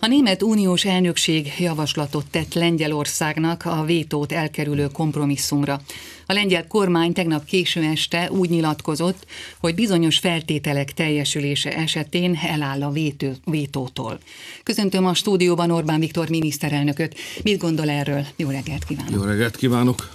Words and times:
A 0.00 0.06
német 0.06 0.42
uniós 0.42 0.84
elnökség 0.84 1.52
javaslatot 1.58 2.26
tett 2.30 2.54
Lengyelországnak 2.54 3.64
a 3.64 3.84
vétót 3.84 4.32
elkerülő 4.32 4.88
kompromisszumra. 4.92 5.80
A 6.26 6.32
lengyel 6.32 6.66
kormány 6.66 7.12
tegnap 7.12 7.44
késő 7.44 7.82
este 7.82 8.30
úgy 8.30 8.50
nyilatkozott, 8.50 9.26
hogy 9.58 9.74
bizonyos 9.74 10.18
feltételek 10.18 10.92
teljesülése 10.92 11.76
esetén 11.76 12.34
eláll 12.34 12.82
a 12.82 12.90
vétő, 12.90 13.36
vétótól. 13.44 14.18
Köszöntöm 14.62 15.06
a 15.06 15.14
stúdióban 15.14 15.70
Orbán 15.70 16.00
Viktor 16.00 16.28
miniszterelnököt. 16.28 17.16
Mit 17.42 17.58
gondol 17.58 17.90
erről? 17.90 18.26
Jó 18.36 18.48
reggelt 18.48 18.84
kívánok! 18.84 19.14
Jó 19.14 19.22
reggelt 19.22 19.56
kívánok! 19.56 20.10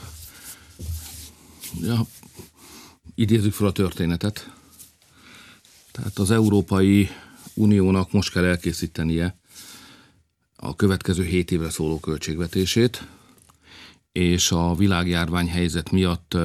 Ja, 1.82 2.06
idézzük 3.16 3.54
fel 3.54 3.68
a 3.68 3.72
történetet. 3.72 4.50
Tehát 5.92 6.18
az 6.18 6.32
Európai 6.32 7.10
Uniónak 7.54 8.12
most 8.12 8.32
kell 8.32 8.44
elkészítenie 8.44 9.42
a 10.66 10.76
következő 10.76 11.24
7 11.24 11.52
évre 11.52 11.70
szóló 11.70 12.00
költségvetését, 12.00 13.08
és 14.12 14.52
a 14.52 14.76
világjárvány 14.76 15.50
helyzet 15.50 15.92
miatt 15.92 16.38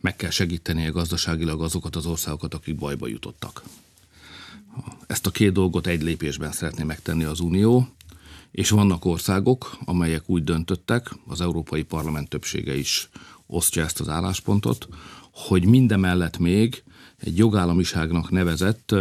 meg 0.00 0.16
kell 0.16 0.30
segítenie 0.30 0.88
gazdaságilag 0.88 1.62
azokat 1.62 1.96
az 1.96 2.06
országokat, 2.06 2.54
akik 2.54 2.76
bajba 2.76 3.06
jutottak. 3.06 3.62
Ezt 5.06 5.26
a 5.26 5.30
két 5.30 5.52
dolgot 5.52 5.86
egy 5.86 6.02
lépésben 6.02 6.52
szeretné 6.52 6.82
megtenni 6.82 7.24
az 7.24 7.40
Unió, 7.40 7.88
és 8.50 8.70
vannak 8.70 9.04
országok, 9.04 9.78
amelyek 9.84 10.28
úgy 10.28 10.44
döntöttek, 10.44 11.10
az 11.26 11.40
Európai 11.40 11.82
Parlament 11.82 12.28
többsége 12.28 12.76
is 12.76 13.08
osztja 13.46 13.84
ezt 13.84 14.00
az 14.00 14.08
álláspontot, 14.08 14.88
hogy 15.30 15.64
mindemellett 15.64 16.38
még 16.38 16.82
egy 17.16 17.36
jogállamiságnak 17.36 18.30
nevezett 18.30 18.94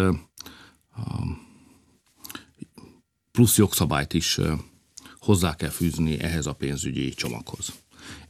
plusz 3.35 3.57
jogszabályt 3.57 4.13
is 4.13 4.39
hozzá 5.19 5.55
kell 5.55 5.69
fűzni 5.69 6.19
ehhez 6.19 6.45
a 6.45 6.53
pénzügyi 6.53 7.09
csomaghoz. 7.09 7.73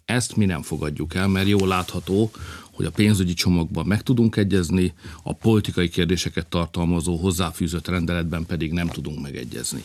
Ezt 0.06 0.36
mi 0.36 0.46
nem 0.46 0.62
fogadjuk 0.62 1.14
el, 1.14 1.28
mert 1.28 1.48
jól 1.48 1.68
látható, 1.68 2.32
hogy 2.72 2.86
a 2.86 2.92
pénzügyi 2.92 3.34
csomagban 3.34 3.86
meg 3.86 4.02
tudunk 4.04 4.36
egyezni, 4.36 4.94
a 5.24 5.34
politikai 5.34 5.90
kérdéseket 5.90 6.48
tartalmazó 6.48 7.16
hozzáfűzött 7.16 7.88
rendeletben 7.88 8.46
pedig 8.46 8.72
nem 8.72 8.88
tudunk 8.88 9.22
megegyezni. 9.22 9.84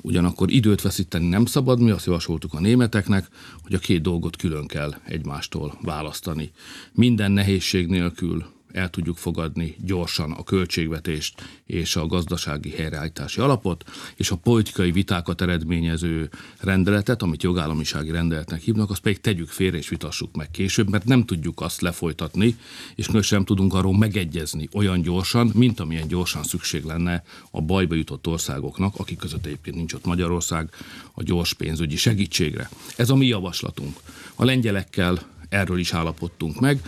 Ugyanakkor 0.00 0.50
időt 0.50 0.82
veszíteni 0.82 1.28
nem 1.28 1.46
szabad, 1.46 1.80
mi 1.80 1.90
azt 1.90 2.06
javasoltuk 2.06 2.54
a 2.54 2.60
németeknek, 2.60 3.28
hogy 3.62 3.74
a 3.74 3.78
két 3.78 4.02
dolgot 4.02 4.36
külön 4.36 4.66
kell 4.66 4.94
egymástól 5.04 5.78
választani. 5.82 6.50
Minden 6.92 7.32
nehézség 7.32 7.86
nélkül 7.86 8.55
el 8.76 8.90
tudjuk 8.90 9.16
fogadni 9.16 9.76
gyorsan 9.84 10.32
a 10.32 10.44
költségvetést 10.44 11.42
és 11.66 11.96
a 11.96 12.06
gazdasági 12.06 12.70
helyreállítási 12.70 13.40
alapot, 13.40 13.84
és 14.16 14.30
a 14.30 14.36
politikai 14.36 14.92
vitákat 14.92 15.40
eredményező 15.40 16.30
rendeletet, 16.58 17.22
amit 17.22 17.42
jogállamisági 17.42 18.10
rendeletnek 18.10 18.60
hívnak, 18.60 18.90
azt 18.90 19.00
pedig 19.00 19.20
tegyük 19.20 19.48
félre 19.48 19.76
és 19.76 19.88
vitassuk 19.88 20.36
meg 20.36 20.50
később, 20.50 20.88
mert 20.88 21.04
nem 21.04 21.24
tudjuk 21.24 21.60
azt 21.60 21.80
lefolytatni, 21.80 22.56
és 22.94 23.08
most 23.08 23.28
sem 23.28 23.44
tudunk 23.44 23.74
arról 23.74 23.98
megegyezni 23.98 24.68
olyan 24.72 25.00
gyorsan, 25.00 25.50
mint 25.54 25.80
amilyen 25.80 26.08
gyorsan 26.08 26.42
szükség 26.42 26.84
lenne 26.84 27.22
a 27.50 27.60
bajba 27.60 27.94
jutott 27.94 28.26
országoknak, 28.26 28.94
akik 28.96 29.18
között 29.18 29.46
egyébként 29.46 29.76
nincs 29.76 29.92
ott 29.92 30.04
Magyarország, 30.04 30.70
a 31.12 31.22
gyors 31.22 31.54
pénzügyi 31.54 31.96
segítségre. 31.96 32.70
Ez 32.96 33.10
a 33.10 33.14
mi 33.14 33.26
javaslatunk. 33.26 33.96
A 34.34 34.44
lengyelekkel 34.44 35.34
erről 35.48 35.78
is 35.78 35.92
állapodtunk 35.92 36.60
meg, 36.60 36.80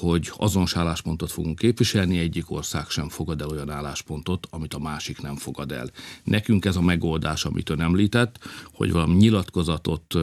hogy 0.00 0.32
azonos 0.36 0.76
álláspontot 0.76 1.32
fogunk 1.32 1.58
képviselni, 1.58 2.18
egyik 2.18 2.50
ország 2.50 2.88
sem 2.88 3.08
fogad 3.08 3.40
el 3.40 3.48
olyan 3.48 3.70
álláspontot, 3.70 4.46
amit 4.50 4.74
a 4.74 4.78
másik 4.78 5.20
nem 5.20 5.36
fogad 5.36 5.72
el. 5.72 5.90
Nekünk 6.24 6.64
ez 6.64 6.76
a 6.76 6.80
megoldás, 6.80 7.44
amit 7.44 7.70
ön 7.70 7.80
említett, 7.80 8.38
hogy 8.72 8.92
valami 8.92 9.14
nyilatkozatot 9.14 10.14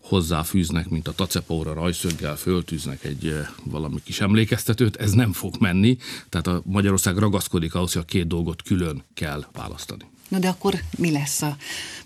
hozzáfűznek, 0.00 0.88
mint 0.88 1.08
a 1.08 1.12
tacepóra 1.12 1.72
rajszöggel 1.72 2.36
föltűznek 2.36 3.04
egy 3.04 3.36
valami 3.64 4.02
kis 4.04 4.20
emlékeztetőt, 4.20 4.96
ez 4.96 5.12
nem 5.12 5.32
fog 5.32 5.54
menni, 5.58 5.96
tehát 6.28 6.46
a 6.46 6.62
Magyarország 6.64 7.16
ragaszkodik 7.16 7.74
ahhoz, 7.74 7.92
hogy 7.92 8.02
a 8.02 8.04
két 8.04 8.26
dolgot 8.26 8.62
külön 8.62 9.02
kell 9.14 9.44
választani. 9.52 10.04
Na 10.28 10.38
de 10.38 10.48
akkor 10.48 10.74
mi 10.98 11.10
lesz 11.10 11.42
a 11.42 11.56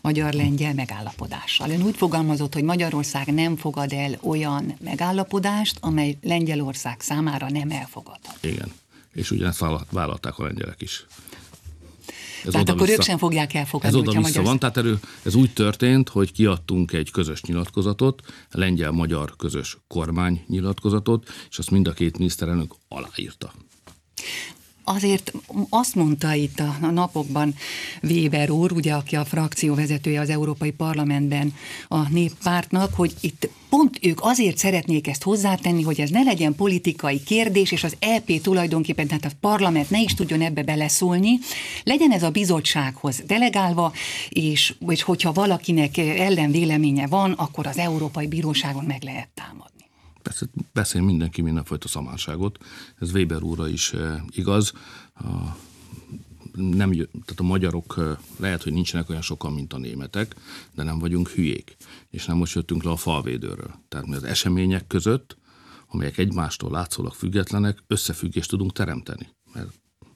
magyar-lengyel 0.00 0.74
megállapodással? 0.74 1.70
Ön 1.70 1.82
úgy 1.82 1.96
fogalmazott, 1.96 2.54
hogy 2.54 2.62
Magyarország 2.62 3.34
nem 3.34 3.56
fogad 3.56 3.92
el 3.92 4.18
olyan 4.22 4.76
megállapodást, 4.80 5.78
amely 5.80 6.18
Lengyelország 6.22 7.00
számára 7.00 7.50
nem 7.50 7.70
elfogadható. 7.70 8.48
Igen, 8.48 8.72
és 9.12 9.30
ugyanezt 9.30 9.64
vállalták 9.90 10.38
a 10.38 10.44
lengyelek 10.44 10.80
is. 10.80 11.06
Ez 12.44 12.52
tehát 12.52 12.68
akkor 12.68 12.86
vissza, 12.86 12.98
ők 12.98 13.02
sem 13.04 13.18
fogják 13.18 13.54
elfogadni. 13.54 13.98
Ez 13.98 14.06
oda 14.06 14.20
vissza 14.20 14.42
van, 14.42 14.58
tehát 14.58 14.76
erő, 14.76 14.98
ez 15.22 15.34
úgy 15.34 15.52
történt, 15.52 16.08
hogy 16.08 16.32
kiadtunk 16.32 16.92
egy 16.92 17.10
közös 17.10 17.42
nyilatkozatot, 17.42 18.22
lengyel-magyar 18.50 19.36
közös 19.36 19.78
kormány 19.88 20.44
nyilatkozatot, 20.46 21.28
és 21.50 21.58
azt 21.58 21.70
mind 21.70 21.88
a 21.88 21.92
két 21.92 22.18
miniszterelnök 22.18 22.74
aláírta 22.88 23.52
azért 24.88 25.32
azt 25.68 25.94
mondta 25.94 26.34
itt 26.34 26.60
a, 26.60 26.90
napokban 26.90 27.54
Weber 28.02 28.50
úr, 28.50 28.72
ugye, 28.72 28.92
aki 28.92 29.16
a 29.16 29.24
frakció 29.24 29.74
vezetője 29.74 30.20
az 30.20 30.30
Európai 30.30 30.70
Parlamentben 30.70 31.54
a 31.88 32.08
néppártnak, 32.08 32.94
hogy 32.94 33.14
itt 33.20 33.48
pont 33.68 33.98
ők 34.02 34.18
azért 34.22 34.58
szeretnék 34.58 35.08
ezt 35.08 35.22
hozzátenni, 35.22 35.82
hogy 35.82 36.00
ez 36.00 36.10
ne 36.10 36.22
legyen 36.22 36.54
politikai 36.54 37.22
kérdés, 37.22 37.72
és 37.72 37.84
az 37.84 37.96
EP 37.98 38.40
tulajdonképpen, 38.40 39.06
tehát 39.06 39.24
a 39.24 39.30
parlament 39.40 39.90
ne 39.90 40.00
is 40.00 40.14
tudjon 40.14 40.40
ebbe 40.40 40.62
beleszólni, 40.62 41.38
legyen 41.84 42.12
ez 42.12 42.22
a 42.22 42.30
bizottsághoz 42.30 43.22
delegálva, 43.26 43.92
és 44.28 44.74
hogy 44.84 45.02
hogyha 45.02 45.32
valakinek 45.32 45.96
ellenvéleménye 45.98 47.06
van, 47.06 47.32
akkor 47.32 47.66
az 47.66 47.78
Európai 47.78 48.26
Bíróságon 48.26 48.84
meg 48.84 49.02
lehet 49.02 49.28
támadni. 49.34 49.77
Persze 50.28 50.46
beszél 50.72 51.02
mindenki 51.02 51.42
mindenfajta 51.42 51.88
szamárságot, 51.88 52.58
ez 52.98 53.12
Weber 53.12 53.42
úrra 53.42 53.68
is 53.68 53.92
eh, 53.92 54.20
igaz. 54.30 54.72
A, 55.14 55.56
nem, 56.54 56.90
tehát 56.90 57.36
a 57.36 57.42
magyarok 57.42 57.94
eh, 57.98 58.16
lehet, 58.36 58.62
hogy 58.62 58.72
nincsenek 58.72 59.08
olyan 59.08 59.22
sokan, 59.22 59.52
mint 59.52 59.72
a 59.72 59.78
németek, 59.78 60.34
de 60.74 60.82
nem 60.82 60.98
vagyunk 60.98 61.28
hülyék. 61.28 61.76
És 62.10 62.24
nem 62.24 62.36
most 62.36 62.54
jöttünk 62.54 62.82
le 62.82 62.90
a 62.90 62.96
falvédőről. 62.96 63.74
Tehát 63.88 64.06
mi 64.06 64.14
az 64.14 64.24
események 64.24 64.86
között, 64.86 65.36
amelyek 65.86 66.18
egymástól 66.18 66.70
látszólag 66.70 67.14
függetlenek, 67.14 67.82
összefüggést 67.86 68.50
tudunk 68.50 68.72
teremteni. 68.72 69.28
Mert 69.52 69.68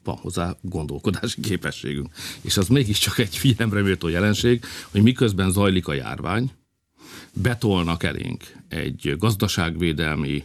van 0.04 0.16
hozzá 0.16 0.56
gondolkodási 0.60 1.40
képességünk. 1.40 2.14
És 2.40 2.56
az 2.56 2.68
mégiscsak 2.68 3.18
egy 3.18 3.36
figyelemreméltó 3.36 4.08
jelenség, 4.08 4.64
hogy 4.90 5.02
miközben 5.02 5.50
zajlik 5.50 5.88
a 5.88 5.92
járvány, 5.92 6.52
betolnak 7.34 8.02
elénk 8.02 8.44
egy 8.68 9.14
gazdaságvédelmi 9.18 10.44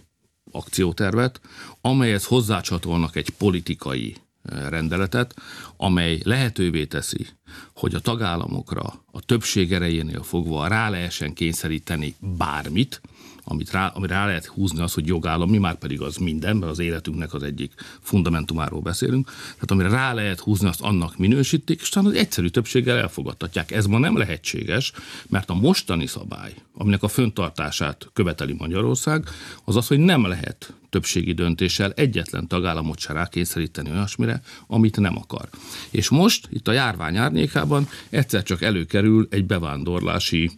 akciótervet, 0.52 1.42
amelyhez 1.82 2.26
hozzácsatolnak 2.26 3.16
egy 3.16 3.30
politikai 3.30 4.16
eh, 4.44 4.70
rendeletet, 4.70 5.36
amely 5.78 6.20
lehetővé 6.24 6.86
teszi, 6.86 7.28
hogy 7.76 7.96
a 7.96 8.00
tagállamokra 8.00 9.04
a 9.12 9.22
többség 9.22 9.74
erejénél 9.74 10.24
fogva 10.24 10.68
rá 10.68 10.90
lehessen 10.90 11.34
kényszeríteni 11.34 12.16
bármit, 12.20 13.02
amit 13.50 13.72
rá, 13.72 13.88
amit 13.88 14.10
rá 14.10 14.26
lehet 14.26 14.46
húzni 14.46 14.82
az, 14.82 14.94
hogy 14.94 15.08
jogállami, 15.08 15.58
már 15.58 15.78
pedig 15.78 16.02
az 16.02 16.18
minden, 16.18 16.58
mert 16.58 16.72
az 16.72 16.80
életünknek 16.80 17.34
az 17.34 17.44
egyik 17.44 17.74
fundamentumáról 18.02 18.82
beszélünk, 18.82 19.26
tehát 19.26 19.72
amire 19.72 19.90
rá 19.90 20.14
lehet 20.14 20.40
húzni, 20.40 20.68
azt 20.68 20.82
annak 20.82 21.18
minősítik, 21.18 21.82
és 21.82 21.90
talán 21.90 22.10
az 22.10 22.16
egyszerű 22.16 22.48
többséggel 22.48 22.98
elfogadtatják. 22.98 23.72
Ez 23.72 23.86
ma 23.86 23.98
nem 23.98 24.18
lehetséges, 24.18 24.92
mert 25.28 25.50
a 25.50 25.54
mostani 25.54 26.06
szabály, 26.06 26.54
aminek 26.74 27.04
a 27.04 27.08
föntartását 27.08 28.10
követeli 28.14 28.56
Magyarország, 28.58 29.30
az 29.64 29.76
az, 29.76 29.88
hogy 29.88 30.00
nem 30.00 30.26
lehet 30.26 30.74
többségi 30.90 31.34
döntéssel 31.34 31.92
egyetlen 31.92 32.48
tagállamot 32.48 33.00
se 33.00 33.14
rákényszeríteni 33.14 33.90
olyasmire, 33.90 34.42
amit 34.68 35.00
nem 35.00 35.18
akar. 35.18 35.50
És 35.90 36.10
most 36.10 36.48
itt 36.52 36.68
a 36.68 36.72
járvány 36.72 37.18
árnyékában 37.18 37.88
egyszer 38.10 38.44
csak 38.44 38.62
előkerül 38.62 39.28
egy 39.30 39.46
bevándorlási 39.46 40.52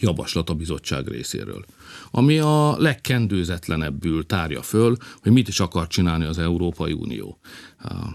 javaslat 0.00 0.50
a 0.50 0.54
bizottság 0.54 1.08
részéről 1.08 1.64
ami 2.14 2.38
a 2.38 2.76
legkendőzetlenebbül 2.78 4.26
tárja 4.26 4.62
föl, 4.62 4.96
hogy 5.22 5.32
mit 5.32 5.48
is 5.48 5.60
akar 5.60 5.86
csinálni 5.86 6.24
az 6.24 6.38
Európai 6.38 6.92
Unió. 6.92 7.38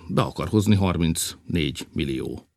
Be 0.08 0.22
akar 0.22 0.48
hozni 0.48 0.76
34 0.76 1.88
millió 1.94 2.48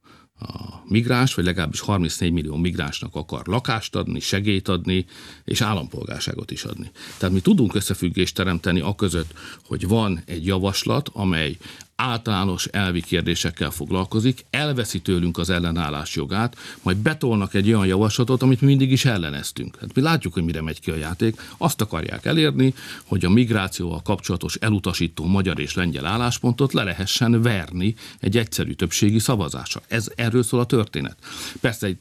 a 0.40 0.82
migráns, 0.88 1.34
vagy 1.34 1.44
legalábbis 1.44 1.80
34 1.80 2.32
millió 2.32 2.56
migránsnak 2.56 3.14
akar 3.14 3.46
lakást 3.46 3.96
adni, 3.96 4.20
segélyt 4.20 4.68
adni, 4.68 5.06
és 5.44 5.60
állampolgárságot 5.60 6.50
is 6.50 6.64
adni. 6.64 6.90
Tehát 7.18 7.34
mi 7.34 7.40
tudunk 7.40 7.74
összefüggést 7.74 8.34
teremteni 8.34 8.80
a 8.80 8.94
között, 8.94 9.34
hogy 9.64 9.88
van 9.88 10.22
egy 10.24 10.46
javaslat, 10.46 11.10
amely 11.12 11.56
általános 12.00 12.66
elvi 12.66 13.00
kérdésekkel 13.00 13.70
foglalkozik, 13.70 14.44
elveszi 14.50 15.00
tőlünk 15.00 15.38
az 15.38 15.50
ellenállás 15.50 16.14
jogát, 16.16 16.56
majd 16.82 16.96
betolnak 16.96 17.54
egy 17.54 17.68
olyan 17.68 17.86
javaslatot, 17.86 18.42
amit 18.42 18.60
mi 18.60 18.66
mindig 18.66 18.90
is 18.90 19.04
elleneztünk. 19.04 19.76
Hát 19.80 19.94
mi 19.94 20.02
látjuk, 20.02 20.32
hogy 20.32 20.44
mire 20.44 20.62
megy 20.62 20.80
ki 20.80 20.90
a 20.90 20.96
játék. 20.96 21.40
Azt 21.56 21.80
akarják 21.80 22.24
elérni, 22.24 22.74
hogy 23.04 23.24
a 23.24 23.30
migrációval 23.30 24.02
kapcsolatos 24.02 24.54
elutasító 24.54 25.24
magyar 25.24 25.60
és 25.60 25.74
lengyel 25.74 26.06
álláspontot 26.06 26.72
le 26.72 26.82
lehessen 26.82 27.42
verni 27.42 27.94
egy 28.20 28.36
egyszerű 28.36 28.72
többségi 28.72 29.18
szavazása. 29.18 29.80
Ez 29.88 30.08
erről 30.16 30.42
szól 30.42 30.60
a 30.60 30.64
történet. 30.64 31.16
Persze 31.60 31.86
egy 31.86 31.96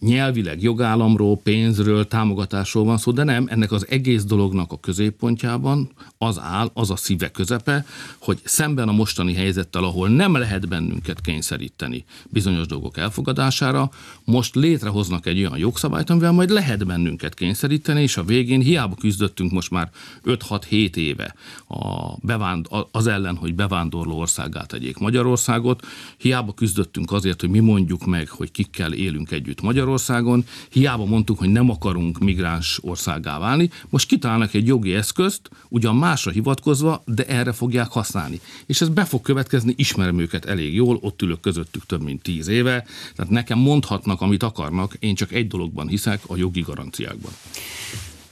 nyelvileg 0.00 0.62
jogállamról, 0.62 1.36
pénzről, 1.36 2.08
támogatásról 2.08 2.84
van 2.84 2.98
szó, 2.98 3.12
de 3.12 3.24
nem, 3.24 3.46
ennek 3.50 3.72
az 3.72 3.86
egész 3.88 4.24
dolognak 4.24 4.72
a 4.72 4.80
középpontjában 4.80 5.90
az 6.18 6.38
áll, 6.38 6.70
az 6.74 6.90
a 6.90 6.96
szíve 6.96 7.30
közepe, 7.30 7.84
hogy 8.18 8.40
szemben 8.44 8.88
a 8.88 8.92
mostani 8.92 9.34
helyzettel, 9.42 9.84
ahol 9.84 10.08
nem 10.08 10.36
lehet 10.36 10.68
bennünket 10.68 11.20
kényszeríteni 11.20 12.04
bizonyos 12.28 12.66
dolgok 12.66 12.96
elfogadására, 12.96 13.90
most 14.24 14.54
létrehoznak 14.54 15.26
egy 15.26 15.38
olyan 15.38 15.58
jogszabályt, 15.58 16.10
amivel 16.10 16.32
majd 16.32 16.50
lehet 16.50 16.86
bennünket 16.86 17.34
kényszeríteni, 17.34 18.02
és 18.02 18.16
a 18.16 18.24
végén 18.24 18.60
hiába 18.60 18.94
küzdöttünk 18.94 19.52
most 19.52 19.70
már 19.70 19.90
5-6-7 20.24 20.96
éve 20.96 21.34
a 21.68 22.14
bevánd, 22.20 22.66
az 22.90 23.06
ellen, 23.06 23.36
hogy 23.36 23.54
bevándorló 23.54 24.18
országát 24.18 24.68
tegyék 24.68 24.98
Magyarországot, 24.98 25.86
hiába 26.16 26.52
küzdöttünk 26.52 27.12
azért, 27.12 27.40
hogy 27.40 27.50
mi 27.50 27.58
mondjuk 27.58 28.06
meg, 28.06 28.28
hogy 28.28 28.50
kikkel 28.50 28.92
élünk 28.92 29.30
együtt 29.30 29.60
Magyarországon, 29.60 30.44
hiába 30.70 31.04
mondtuk, 31.04 31.38
hogy 31.38 31.48
nem 31.48 31.70
akarunk 31.70 32.18
migráns 32.18 32.78
országá 32.82 33.38
válni, 33.38 33.70
most 33.88 34.08
kitalálnak 34.08 34.54
egy 34.54 34.66
jogi 34.66 34.94
eszközt, 34.94 35.50
ugyan 35.68 35.96
másra 35.96 36.30
hivatkozva, 36.30 37.02
de 37.06 37.24
erre 37.26 37.52
fogják 37.52 37.88
használni. 37.88 38.40
És 38.66 38.80
ez 38.80 38.88
be 38.88 39.04
fog 39.04 39.20
következni, 39.32 39.74
ismerem 39.76 40.18
őket 40.18 40.44
elég 40.44 40.74
jól, 40.74 40.98
ott 41.00 41.22
ülök 41.22 41.40
közöttük 41.40 41.86
több 41.86 42.02
mint 42.02 42.22
tíz 42.22 42.48
éve, 42.48 42.84
tehát 43.16 43.30
nekem 43.30 43.58
mondhatnak, 43.58 44.20
amit 44.20 44.42
akarnak, 44.42 44.96
én 44.98 45.14
csak 45.14 45.32
egy 45.32 45.46
dologban 45.46 45.88
hiszek, 45.88 46.20
a 46.26 46.36
jogi 46.36 46.60
garanciákban. 46.60 47.32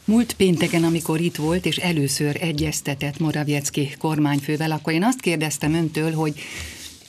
Múlt 0.05 0.33
pénteken, 0.33 0.85
amikor 0.85 1.21
itt 1.21 1.37
volt, 1.37 1.67
és 1.67 1.77
először 1.77 2.37
egyeztetett 2.41 3.19
Moraviecki 3.19 3.95
kormányfővel, 3.99 4.71
akkor 4.71 4.93
én 4.93 5.05
azt 5.05 5.21
kérdeztem 5.21 5.75
öntől, 5.75 6.13
hogy 6.13 6.35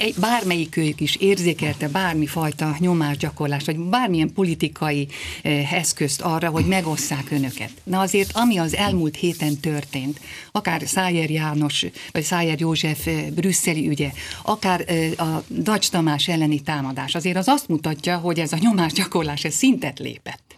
egy, 0.01 0.15
bármelyikőjük 0.19 1.01
is 1.01 1.15
érzékelte 1.15 1.87
bármifajta 1.87 2.75
nyomásgyakorlást, 2.79 3.65
vagy 3.65 3.77
bármilyen 3.79 4.33
politikai 4.33 5.07
eh, 5.41 5.73
eszközt 5.73 6.21
arra, 6.21 6.49
hogy 6.49 6.65
megosszák 6.65 7.31
önöket. 7.31 7.71
Na 7.83 7.99
azért, 7.99 8.31
ami 8.33 8.57
az 8.57 8.75
elmúlt 8.75 9.15
héten 9.15 9.57
történt, 9.57 10.19
akár 10.51 10.81
Szájer 10.85 11.29
János, 11.29 11.85
vagy 12.11 12.23
Szájer 12.23 12.59
József 12.59 13.07
eh, 13.07 13.25
brüsszeli 13.35 13.87
ügye, 13.87 14.11
akár 14.43 14.83
eh, 14.87 15.11
a 15.17 15.43
Dacs 15.47 15.89
Tamás 15.89 16.27
elleni 16.27 16.59
támadás, 16.59 17.15
azért 17.15 17.37
az 17.37 17.47
azt 17.47 17.67
mutatja, 17.67 18.17
hogy 18.17 18.39
ez 18.39 18.53
a 18.53 18.57
nyomásgyakorlás 18.59 19.43
ez 19.43 19.53
szintet 19.53 19.99
lépett. 19.99 20.50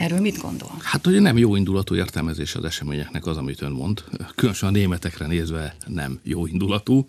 Erről 0.00 0.20
mit 0.20 0.38
gondol? 0.38 0.70
Hát 0.82 1.06
ugye 1.06 1.20
nem 1.20 1.38
jó 1.38 1.56
indulatú 1.56 1.94
értelmezés 1.94 2.54
az 2.54 2.64
eseményeknek 2.64 3.26
az, 3.26 3.36
amit 3.36 3.62
ön 3.62 3.72
mond. 3.72 4.04
Különösen 4.34 4.68
a 4.68 4.72
németekre 4.72 5.26
nézve 5.26 5.76
nem 5.86 6.20
jó 6.22 6.46
indulatú. 6.46 7.06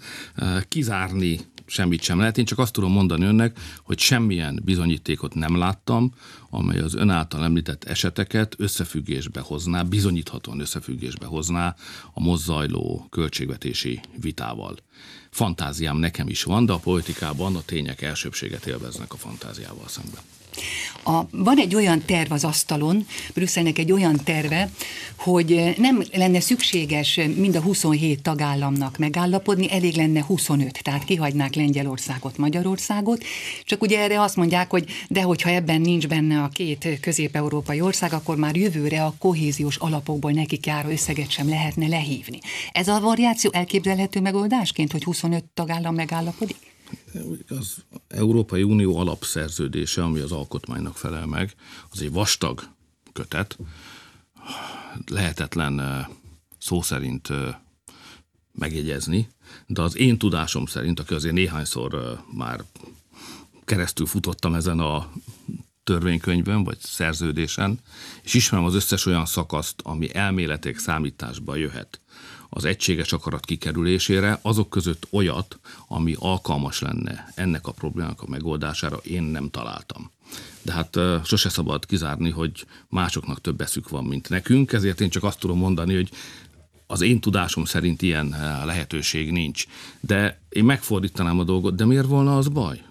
Kizárni 0.67 1.39
semmit 1.65 2.01
sem 2.01 2.17
lehet. 2.17 2.37
Én 2.37 2.45
csak 2.45 2.59
azt 2.59 2.73
tudom 2.73 2.91
mondani 2.91 3.25
önnek, 3.25 3.59
hogy 3.83 3.99
semmilyen 3.99 4.61
bizonyítékot 4.63 5.33
nem 5.33 5.57
láttam, 5.57 6.13
amely 6.49 6.79
az 6.79 6.95
ön 6.95 7.09
által 7.09 7.43
említett 7.43 7.83
eseteket 7.83 8.55
összefüggésbe 8.57 9.39
hozná, 9.39 9.81
bizonyíthatóan 9.83 10.59
összefüggésbe 10.59 11.25
hozná 11.25 11.75
a 12.13 12.19
mozzajló 12.19 13.07
költségvetési 13.09 13.99
vitával. 14.21 14.77
Fantáziám 15.29 15.97
nekem 15.97 16.27
is 16.27 16.43
van, 16.43 16.65
de 16.65 16.73
a 16.73 16.77
politikában 16.77 17.55
a 17.55 17.61
tények 17.61 18.01
elsőbséget 18.01 18.65
élveznek 18.65 19.13
a 19.13 19.17
fantáziával 19.17 19.87
szemben. 19.87 20.21
A, 21.03 21.21
van 21.31 21.57
egy 21.57 21.75
olyan 21.75 22.05
terv 22.05 22.31
az 22.31 22.43
asztalon, 22.43 23.05
Brüsszelnek 23.33 23.77
egy 23.77 23.91
olyan 23.91 24.19
terve, 24.23 24.69
hogy 25.17 25.73
nem 25.77 26.03
lenne 26.13 26.39
szükséges 26.39 27.19
mind 27.35 27.55
a 27.55 27.61
27 27.61 28.21
tagállamnak 28.21 28.97
megállapodni, 28.97 29.71
elég 29.71 29.95
lenne 29.95 30.23
25, 30.23 30.79
tehát 30.83 31.03
kihagynák 31.03 31.55
Lengyelországot, 31.55 32.37
Magyarországot, 32.37 33.23
csak 33.63 33.81
ugye 33.81 33.99
erre 33.99 34.21
azt 34.21 34.35
mondják, 34.35 34.69
hogy 34.69 34.85
de 35.07 35.21
hogyha 35.21 35.49
ebben 35.49 35.81
nincs 35.81 36.07
benne 36.07 36.41
a 36.41 36.47
két 36.47 36.87
közép-európai 37.01 37.81
ország, 37.81 38.13
akkor 38.13 38.35
már 38.35 38.55
jövőre 38.55 39.03
a 39.03 39.13
kohéziós 39.19 39.75
alapokból 39.75 40.31
nekik 40.31 40.65
járó 40.65 40.89
összeget 40.89 41.29
sem 41.31 41.49
lehetne 41.49 41.87
lehívni. 41.87 42.39
Ez 42.71 42.87
a 42.87 42.99
variáció 42.99 43.51
elképzelhető 43.53 44.21
megoldásként, 44.21 44.91
hogy 44.91 45.03
25 45.03 45.43
tagállam 45.53 45.95
megállapodik? 45.95 46.70
Az 47.47 47.83
Európai 48.07 48.63
Unió 48.63 48.97
alapszerződése, 48.97 50.03
ami 50.03 50.19
az 50.19 50.31
alkotmánynak 50.31 50.97
felel 50.97 51.25
meg, 51.25 51.55
az 51.89 52.01
egy 52.01 52.11
vastag 52.11 52.69
kötet, 53.13 53.57
lehetetlen 55.05 56.07
szó 56.59 56.81
szerint 56.81 57.29
megjegyezni, 58.51 59.29
de 59.67 59.81
az 59.81 59.97
én 59.97 60.17
tudásom 60.17 60.65
szerint, 60.65 60.99
aki 60.99 61.13
azért 61.13 61.33
néhányszor 61.33 62.21
már 62.33 62.63
keresztül 63.65 64.05
futottam 64.05 64.53
ezen 64.53 64.79
a 64.79 65.11
törvénykönyvön, 65.83 66.63
vagy 66.63 66.79
szerződésen, 66.79 67.79
és 68.23 68.33
ismerem 68.33 68.65
az 68.65 68.73
összes 68.73 69.05
olyan 69.05 69.25
szakaszt, 69.25 69.81
ami 69.83 70.15
elméletek 70.15 70.77
számításba 70.77 71.55
jöhet 71.55 72.01
az 72.53 72.65
egységes 72.65 73.13
akarat 73.13 73.45
kikerülésére, 73.45 74.39
azok 74.41 74.69
között 74.69 75.07
olyat, 75.09 75.59
ami 75.87 76.15
alkalmas 76.19 76.79
lenne 76.79 77.31
ennek 77.35 77.67
a 77.67 77.71
problémának 77.71 78.21
a 78.21 78.29
megoldására, 78.29 78.97
én 78.97 79.23
nem 79.23 79.49
találtam. 79.49 80.11
De 80.61 80.71
hát 80.71 80.99
sose 81.23 81.49
szabad 81.49 81.85
kizárni, 81.85 82.29
hogy 82.29 82.65
másoknak 82.89 83.41
több 83.41 83.61
eszük 83.61 83.89
van, 83.89 84.03
mint 84.03 84.29
nekünk, 84.29 84.73
ezért 84.73 85.01
én 85.01 85.09
csak 85.09 85.23
azt 85.23 85.39
tudom 85.39 85.57
mondani, 85.57 85.95
hogy 85.95 86.09
az 86.87 87.01
én 87.01 87.19
tudásom 87.19 87.65
szerint 87.65 88.01
ilyen 88.01 88.29
lehetőség 88.65 89.31
nincs. 89.31 89.65
De 89.99 90.41
én 90.49 90.63
megfordítanám 90.63 91.39
a 91.39 91.43
dolgot, 91.43 91.75
de 91.75 91.85
miért 91.85 92.07
volna 92.07 92.37
az 92.37 92.47
baj? 92.47 92.81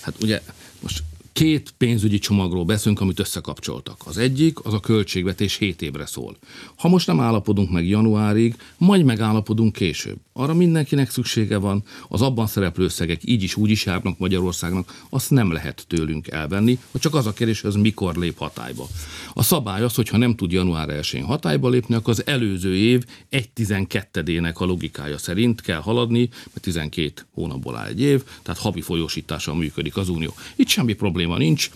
Hát 0.00 0.22
ugye 0.22 0.42
most 0.80 1.02
két 1.32 1.74
pénzügyi 1.78 2.18
csomagról 2.18 2.64
beszélünk, 2.64 3.00
amit 3.00 3.18
összekapcsoltak. 3.18 3.96
Az 4.04 4.18
egyik, 4.18 4.64
az 4.64 4.74
a 4.74 4.80
költségvetés 4.80 5.56
7 5.56 5.82
évre 5.82 6.06
szól. 6.06 6.36
Ha 6.76 6.88
most 6.88 7.06
nem 7.06 7.20
állapodunk 7.20 7.70
meg 7.70 7.88
januárig, 7.88 8.56
majd 8.76 9.04
megállapodunk 9.04 9.72
később. 9.72 10.16
Arra 10.32 10.54
mindenkinek 10.54 11.10
szüksége 11.10 11.56
van, 11.56 11.82
az 12.08 12.22
abban 12.22 12.46
szereplő 12.46 12.84
összegek 12.84 13.20
így 13.24 13.42
is 13.42 13.56
úgy 13.56 13.70
is 13.70 13.84
járnak 13.84 14.18
Magyarországnak, 14.18 15.04
azt 15.08 15.30
nem 15.30 15.52
lehet 15.52 15.84
tőlünk 15.88 16.28
elvenni, 16.28 16.78
hogy 16.90 17.00
csak 17.00 17.14
az 17.14 17.26
a 17.26 17.32
kérdés, 17.32 17.64
az 17.64 17.74
mikor 17.74 18.16
lép 18.16 18.38
hatályba. 18.38 18.86
A 19.34 19.42
szabály 19.42 19.82
az, 19.82 19.94
hogy 19.94 20.08
ha 20.08 20.16
nem 20.16 20.34
tud 20.34 20.52
január 20.52 20.88
1-én 20.90 21.24
hatályba 21.24 21.68
lépni, 21.68 21.94
akkor 21.94 22.12
az 22.12 22.26
előző 22.26 22.76
év 22.76 23.04
1.12-ének 23.30 24.54
a 24.54 24.64
logikája 24.64 25.18
szerint 25.18 25.60
kell 25.60 25.80
haladni, 25.80 26.28
mert 26.28 26.60
12 26.60 27.12
hónapból 27.34 27.76
áll 27.76 27.86
egy 27.86 28.00
év, 28.00 28.22
tehát 28.42 28.60
havi 28.60 28.80
folyósítással 28.80 29.54
működik 29.54 29.96
az 29.96 30.08
unió. 30.08 30.34
Itt 30.56 30.68
semmi 30.68 30.92
probléma 30.92 31.21
nincs, 31.26 31.70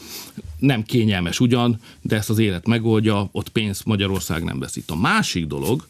nem 0.58 0.82
kényelmes 0.82 1.40
ugyan, 1.40 1.80
de 2.02 2.16
ezt 2.16 2.30
az 2.30 2.38
élet 2.38 2.66
megoldja, 2.66 3.28
ott 3.32 3.48
pénzt 3.48 3.84
Magyarország 3.84 4.44
nem 4.44 4.58
veszít. 4.58 4.90
A 4.90 4.96
másik 4.96 5.46
dolog, 5.46 5.86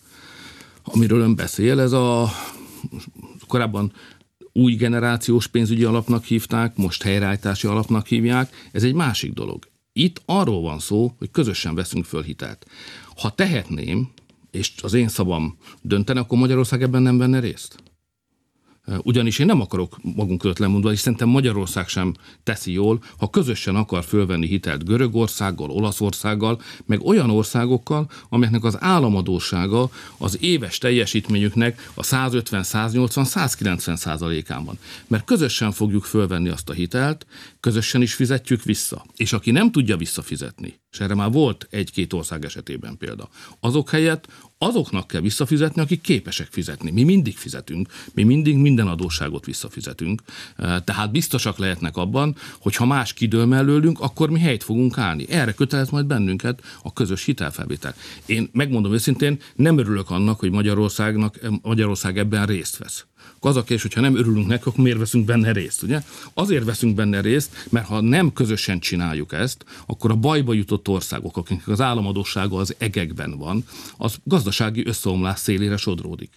amiről 0.83 1.21
ön 1.21 1.35
beszél, 1.35 1.81
ez 1.81 1.93
a 1.93 2.33
korábban 3.47 3.93
új 4.53 4.75
generációs 4.75 5.47
pénzügyi 5.47 5.85
alapnak 5.85 6.25
hívták, 6.25 6.77
most 6.77 7.03
helyreállítási 7.03 7.67
alapnak 7.67 8.07
hívják, 8.07 8.69
ez 8.73 8.83
egy 8.83 8.95
másik 8.95 9.33
dolog. 9.33 9.69
Itt 9.93 10.23
arról 10.25 10.61
van 10.61 10.79
szó, 10.79 11.15
hogy 11.19 11.31
közösen 11.31 11.75
veszünk 11.75 12.05
föl 12.05 12.23
hitelt. 12.23 12.67
Ha 13.17 13.31
tehetném, 13.31 14.09
és 14.51 14.73
az 14.83 14.93
én 14.93 15.09
szavam 15.09 15.57
döntene, 15.83 16.21
akkor 16.21 16.39
Magyarország 16.39 16.83
ebben 16.83 17.03
nem 17.03 17.19
venne 17.19 17.41
részt? 17.41 17.77
Ugyanis 19.03 19.39
én 19.39 19.47
nem 19.47 19.61
akarok 19.61 19.99
magunk 20.03 20.41
között 20.41 20.59
lemondani, 20.59 20.95
és 20.95 21.01
szerintem 21.01 21.29
Magyarország 21.29 21.89
sem 21.89 22.15
teszi 22.43 22.73
jól, 22.73 23.03
ha 23.19 23.31
közösen 23.31 23.77
akar 23.77 24.05
fölvenni 24.05 24.47
hitelt 24.47 24.85
Görögországgal, 24.85 25.71
Olaszországgal, 25.71 26.61
meg 26.85 27.05
olyan 27.05 27.31
országokkal, 27.31 28.11
amelyeknek 28.29 28.65
az 28.65 28.77
államadósága 28.81 29.91
az 30.19 30.39
éves 30.41 30.79
teljesítményüknek 30.79 31.91
a 31.95 32.03
150, 32.03 32.63
180, 32.63 33.25
190 33.25 33.97
százalékán 33.97 34.65
van. 34.65 34.79
Mert 35.07 35.25
közösen 35.25 35.73
fogjuk 35.73 36.05
fölvenni 36.05 36.49
azt 36.49 36.69
a 36.69 36.73
hitelt, 36.73 37.27
közösen 37.61 38.03
is 38.03 38.15
fizetjük 38.15 38.63
vissza. 38.63 39.05
És 39.17 39.33
aki 39.33 39.51
nem 39.51 39.71
tudja 39.71 39.97
visszafizetni, 39.97 40.81
és 40.91 41.01
erre 41.01 41.15
már 41.15 41.33
volt 41.33 41.67
egy-két 41.71 42.13
ország 42.13 42.45
esetében 42.45 42.97
példa, 42.97 43.29
azok 43.61 43.91
helyett 43.91 44.27
azoknak 44.59 45.07
kell 45.07 45.21
visszafizetni, 45.21 45.83
akik 45.83 46.01
képesek 46.01 46.49
fizetni. 46.51 46.91
Mi 46.91 47.03
mindig 47.03 47.37
fizetünk, 47.37 47.89
mi 48.15 48.23
mindig 48.23 48.57
minden 48.57 48.87
adósságot 48.87 49.45
visszafizetünk, 49.45 50.23
tehát 50.57 51.11
biztosak 51.11 51.59
lehetnek 51.59 51.97
abban, 51.97 52.37
hogy 52.59 52.77
ha 52.77 52.87
más 52.87 53.13
kidől 53.13 53.47
mellőlünk, 53.47 54.01
akkor 54.01 54.31
mi 54.31 54.39
helyt 54.41 54.65
fogunk 54.65 54.99
állni. 54.99 55.29
Erre 55.29 55.53
kötelez 55.53 55.91
majd 55.91 56.07
bennünket 56.07 56.63
a 56.83 56.93
közös 56.93 57.25
hitelfelvétel. 57.25 57.95
Én 58.27 58.49
megmondom 58.53 58.93
őszintén, 58.93 59.39
nem 59.55 59.79
örülök 59.79 60.11
annak, 60.11 60.39
hogy 60.39 60.51
Magyarországnak, 60.51 61.39
Magyarország 61.63 62.19
ebben 62.19 62.47
részt 62.47 62.77
vesz. 62.77 63.07
Akkor 63.37 63.51
az 63.51 63.57
a 63.57 63.61
kérdés, 63.61 63.83
hogyha 63.83 64.01
nem 64.01 64.17
örülünk 64.17 64.47
neki, 64.47 64.63
akkor 64.67 64.83
miért 64.83 64.99
veszünk 64.99 65.25
benne 65.25 65.53
részt, 65.53 65.83
ugye? 65.83 66.03
Azért 66.35 66.65
veszünk 66.65 66.95
benne 66.95 67.21
részt, 67.21 67.67
mert 67.71 67.87
ha 67.87 68.01
nem 68.01 68.33
közösen 68.33 68.79
csináljuk 68.79 69.33
ezt, 69.33 69.65
akkor 69.87 70.11
a 70.11 70.15
bajba 70.15 70.53
jutott 70.53 70.89
országok, 70.89 71.37
akiknek 71.37 71.69
az 71.69 71.81
államadósága 71.81 72.57
az 72.57 72.75
egekben 72.79 73.39
van, 73.39 73.65
az 73.97 74.17
gazdasági 74.25 74.87
összeomlás 74.87 75.39
szélére 75.39 75.77
sodródik. 75.77 76.31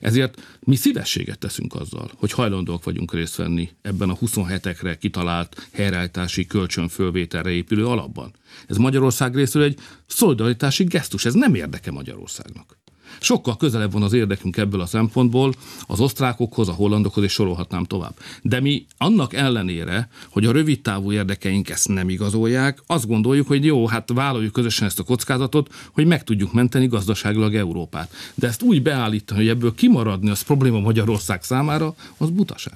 Ezért 0.00 0.58
mi 0.60 0.76
szívességet 0.76 1.38
teszünk 1.38 1.74
azzal, 1.74 2.10
hogy 2.16 2.32
hajlandóak 2.32 2.84
vagyunk 2.84 3.12
részt 3.12 3.36
venni 3.36 3.70
ebben 3.82 4.10
a 4.10 4.16
27-ekre 4.16 4.96
kitalált 5.00 5.68
helyreállítási 5.72 6.46
kölcsönfölvételre 6.46 7.50
épülő 7.50 7.86
alapban. 7.86 8.32
Ez 8.66 8.76
Magyarország 8.76 9.34
részéről 9.34 9.68
egy 9.68 9.78
szolidaritási 10.06 10.84
gesztus, 10.84 11.24
ez 11.24 11.34
nem 11.34 11.54
érdeke 11.54 11.90
Magyarországnak. 11.90 12.78
Sokkal 13.20 13.56
közelebb 13.56 13.92
van 13.92 14.02
az 14.02 14.12
érdekünk 14.12 14.56
ebből 14.56 14.80
a 14.80 14.86
szempontból 14.86 15.54
az 15.86 16.00
osztrákokhoz, 16.00 16.68
a 16.68 16.72
hollandokhoz, 16.72 17.24
és 17.24 17.32
sorolhatnám 17.32 17.84
tovább. 17.84 18.14
De 18.42 18.60
mi 18.60 18.86
annak 18.98 19.32
ellenére, 19.34 20.08
hogy 20.30 20.46
a 20.46 20.52
rövid 20.52 20.80
távú 20.80 21.12
érdekeink 21.12 21.68
ezt 21.68 21.88
nem 21.88 22.08
igazolják, 22.08 22.82
azt 22.86 23.06
gondoljuk, 23.06 23.46
hogy 23.46 23.64
jó, 23.64 23.86
hát 23.86 24.10
vállaljuk 24.14 24.52
közösen 24.52 24.86
ezt 24.86 24.98
a 24.98 25.02
kockázatot, 25.02 25.74
hogy 25.92 26.06
meg 26.06 26.24
tudjuk 26.24 26.52
menteni 26.52 26.86
gazdaságilag 26.86 27.54
Európát. 27.54 28.12
De 28.34 28.46
ezt 28.46 28.62
úgy 28.62 28.82
beállítani, 28.82 29.40
hogy 29.40 29.48
ebből 29.48 29.74
kimaradni, 29.74 30.30
az 30.30 30.42
probléma 30.42 30.80
Magyarország 30.80 31.42
számára, 31.42 31.94
az 32.16 32.30
butaság. 32.30 32.74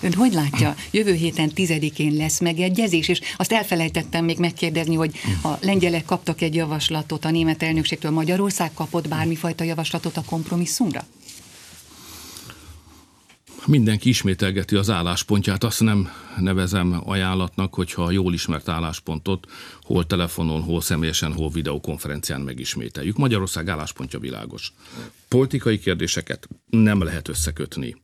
Ön 0.00 0.12
hogy 0.14 0.32
látja, 0.32 0.74
jövő 0.90 1.14
héten 1.14 1.48
tizedikén 1.48 2.12
lesz 2.12 2.40
megegyezés, 2.40 3.08
és 3.08 3.20
azt 3.36 3.52
elfelejtettem 3.52 4.24
még 4.24 4.38
megkérdezni, 4.38 4.94
hogy 4.94 5.14
a 5.42 5.48
lengyelek 5.60 6.04
kaptak 6.04 6.40
egy 6.40 6.54
javaslatot 6.54 7.24
a 7.24 7.30
német 7.30 7.62
elnökségtől, 7.62 8.10
Magyarország 8.10 8.70
kapott 8.74 9.08
bármifajta 9.08 9.64
javaslatot 9.64 10.16
a 10.16 10.22
kompromisszumra? 10.26 11.06
mindenki 13.66 14.08
ismételgeti 14.08 14.76
az 14.76 14.90
álláspontját, 14.90 15.64
azt 15.64 15.80
nem 15.80 16.08
nevezem 16.38 17.00
ajánlatnak, 17.04 17.74
hogyha 17.74 18.10
jól 18.10 18.32
ismert 18.32 18.68
álláspontot 18.68 19.46
hol 19.82 20.06
telefonon, 20.06 20.62
hol 20.62 20.80
személyesen, 20.80 21.32
hol 21.32 21.50
videokonferencián 21.50 22.40
megismételjük. 22.40 23.16
Magyarország 23.16 23.68
álláspontja 23.68 24.18
világos. 24.18 24.72
Politikai 25.28 25.78
kérdéseket 25.78 26.48
nem 26.70 27.02
lehet 27.02 27.28
összekötni 27.28 27.96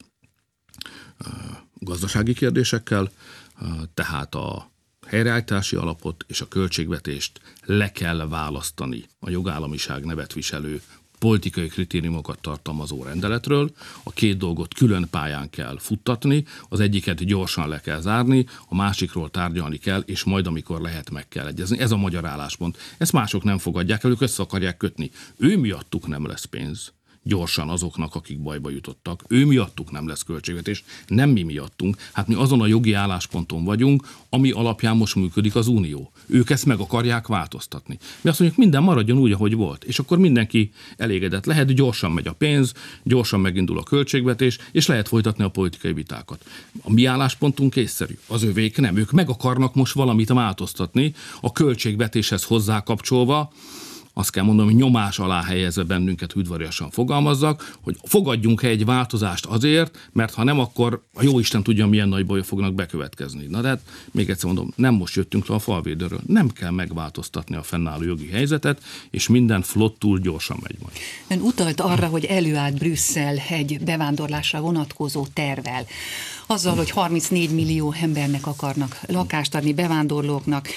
gazdasági 1.79 2.35
kérdésekkel, 2.35 3.11
tehát 3.95 4.35
a 4.35 4.71
helyreállítási 5.07 5.77
alapot 5.77 6.25
és 6.29 6.41
a 6.41 6.49
költségvetést 6.49 7.41
le 7.65 7.93
kell 7.93 8.29
választani 8.29 9.05
a 9.19 9.31
jogállamiság 9.31 10.05
nevet 10.05 10.33
viselő 10.33 10.81
politikai 11.23 11.67
kritériumokat 11.67 12.39
tartalmazó 12.41 13.03
rendeletről. 13.03 13.71
A 14.03 14.11
két 14.11 14.37
dolgot 14.37 14.75
külön 14.75 15.09
pályán 15.11 15.51
kell 15.51 15.79
futtatni, 15.79 16.45
az 16.69 16.81
egyiket 16.81 17.25
gyorsan 17.25 17.69
le 17.69 17.81
kell 17.81 18.01
zárni, 18.01 18.47
a 18.69 18.75
másikról 18.75 19.31
tárgyalni 19.31 19.77
kell, 19.77 20.01
és 20.01 20.25
majd 20.25 20.47
amikor 20.47 20.81
lehet 20.81 21.11
meg 21.11 21.29
kell 21.29 21.47
egyezni. 21.47 21.79
Ez 21.79 21.91
a 21.91 21.97
magyar 21.97 22.25
álláspont. 22.25 22.79
Ezt 22.99 23.13
mások 23.13 23.43
nem 23.43 23.59
fogadják 23.59 24.05
el, 24.05 24.11
ők 24.11 24.21
össze 24.21 24.43
akarják 24.43 24.77
kötni. 24.77 25.11
Ő 25.37 25.59
miattuk 25.59 26.07
nem 26.07 26.27
lesz 26.27 26.45
pénz 26.45 26.93
gyorsan 27.23 27.69
azoknak, 27.69 28.15
akik 28.15 28.43
bajba 28.43 28.71
jutottak. 28.71 29.25
Ő 29.29 29.47
miattuk 29.47 29.91
nem 29.91 30.09
lesz 30.09 30.23
költségvetés, 30.23 30.85
nem 31.07 31.31
mi 31.31 31.43
miattunk. 31.43 31.97
Hát 32.13 32.29
mi 32.29 32.35
azon 32.35 32.61
a 32.61 32.67
jogi 32.67 32.93
állásponton 32.93 33.65
vagyunk, 33.65 34.09
ami 34.29 34.51
alapján 34.51 34.97
most 34.97 35.15
működik 35.15 35.55
az 35.55 35.67
Unió. 35.67 36.13
Ők 36.27 36.51
ezt 36.51 36.67
meg 36.67 36.79
akarják 36.79 37.27
változtatni. 37.27 37.99
Mi 38.21 38.31
azt 38.31 38.39
mondjuk, 38.39 38.61
minden 38.61 38.83
maradjon 38.83 39.19
úgy, 39.19 39.33
ahogy 39.33 39.55
volt, 39.55 39.85
és 39.85 39.99
akkor 39.99 40.19
mindenki 40.19 40.73
elégedett 40.97 41.45
lehet, 41.45 41.75
gyorsan 41.75 42.13
megy 42.13 42.27
a 42.27 42.33
pénz, 42.33 42.73
gyorsan 43.03 43.41
megindul 43.41 43.79
a 43.79 43.83
költségvetés, 43.83 44.59
és 44.73 44.87
lehet 44.87 45.09
folytatni 45.09 45.45
a 45.45 45.49
politikai 45.49 45.93
vitákat. 45.93 46.45
A 46.83 46.93
mi 46.93 47.05
álláspontunk 47.05 47.77
észszerű, 47.77 48.19
az 48.27 48.43
övék 48.43 48.77
nem. 48.77 48.97
Ők 48.97 49.11
meg 49.11 49.29
akarnak 49.29 49.75
most 49.75 49.93
valamit 49.93 50.29
változtatni, 50.29 51.15
a 51.41 51.53
költségvetéshez 51.53 52.45
hozzá 52.45 52.83
kapcsolva, 52.83 53.53
azt 54.15 54.31
kell 54.31 54.45
mondom, 54.45 54.65
hogy 54.65 54.75
nyomás 54.75 55.19
alá 55.19 55.43
helyezve 55.43 55.83
bennünket 55.83 56.35
udvariasan 56.35 56.91
fogalmazzak, 56.91 57.77
hogy 57.81 57.97
fogadjunk 58.05 58.63
egy 58.63 58.85
változást 58.85 59.47
azért, 59.47 60.09
mert 60.13 60.35
ha 60.35 60.45
nem, 60.45 60.59
akkor 60.59 61.03
a 61.15 61.23
jó 61.23 61.39
Isten 61.39 61.63
tudja, 61.63 61.87
milyen 61.87 62.09
nagy 62.09 62.27
bajok 62.27 62.45
fognak 62.45 62.75
bekövetkezni. 62.75 63.47
Na 63.47 63.61
de 63.61 63.69
hát, 63.69 63.81
még 64.11 64.31
egyszer 64.31 64.47
mondom, 64.47 64.73
nem 64.77 64.95
most 64.95 65.15
jöttünk 65.15 65.47
le 65.47 65.55
a 65.55 65.59
falvédőről, 65.59 66.21
nem 66.27 66.49
kell 66.49 66.71
megváltoztatni 66.71 67.57
a 67.57 67.63
fennálló 67.63 68.05
jogi 68.05 68.29
helyzetet, 68.29 68.83
és 69.11 69.29
minden 69.29 69.63
flottul 69.63 70.19
gyorsan 70.19 70.59
megy 70.63 70.77
majd. 70.83 70.97
Ön 71.29 71.41
utalt 71.47 71.81
arra, 71.81 72.07
hogy 72.07 72.25
előállt 72.25 72.79
Brüsszel 72.79 73.37
egy 73.49 73.81
bevándorlásra 73.85 74.61
vonatkozó 74.61 75.27
tervel 75.33 75.87
azzal, 76.47 76.77
hogy 76.77 76.91
34 76.91 77.51
millió 77.51 77.95
embernek 78.01 78.47
akarnak 78.47 79.01
lakást 79.07 79.55
adni, 79.55 79.73
bevándorlóknak, 79.73 80.69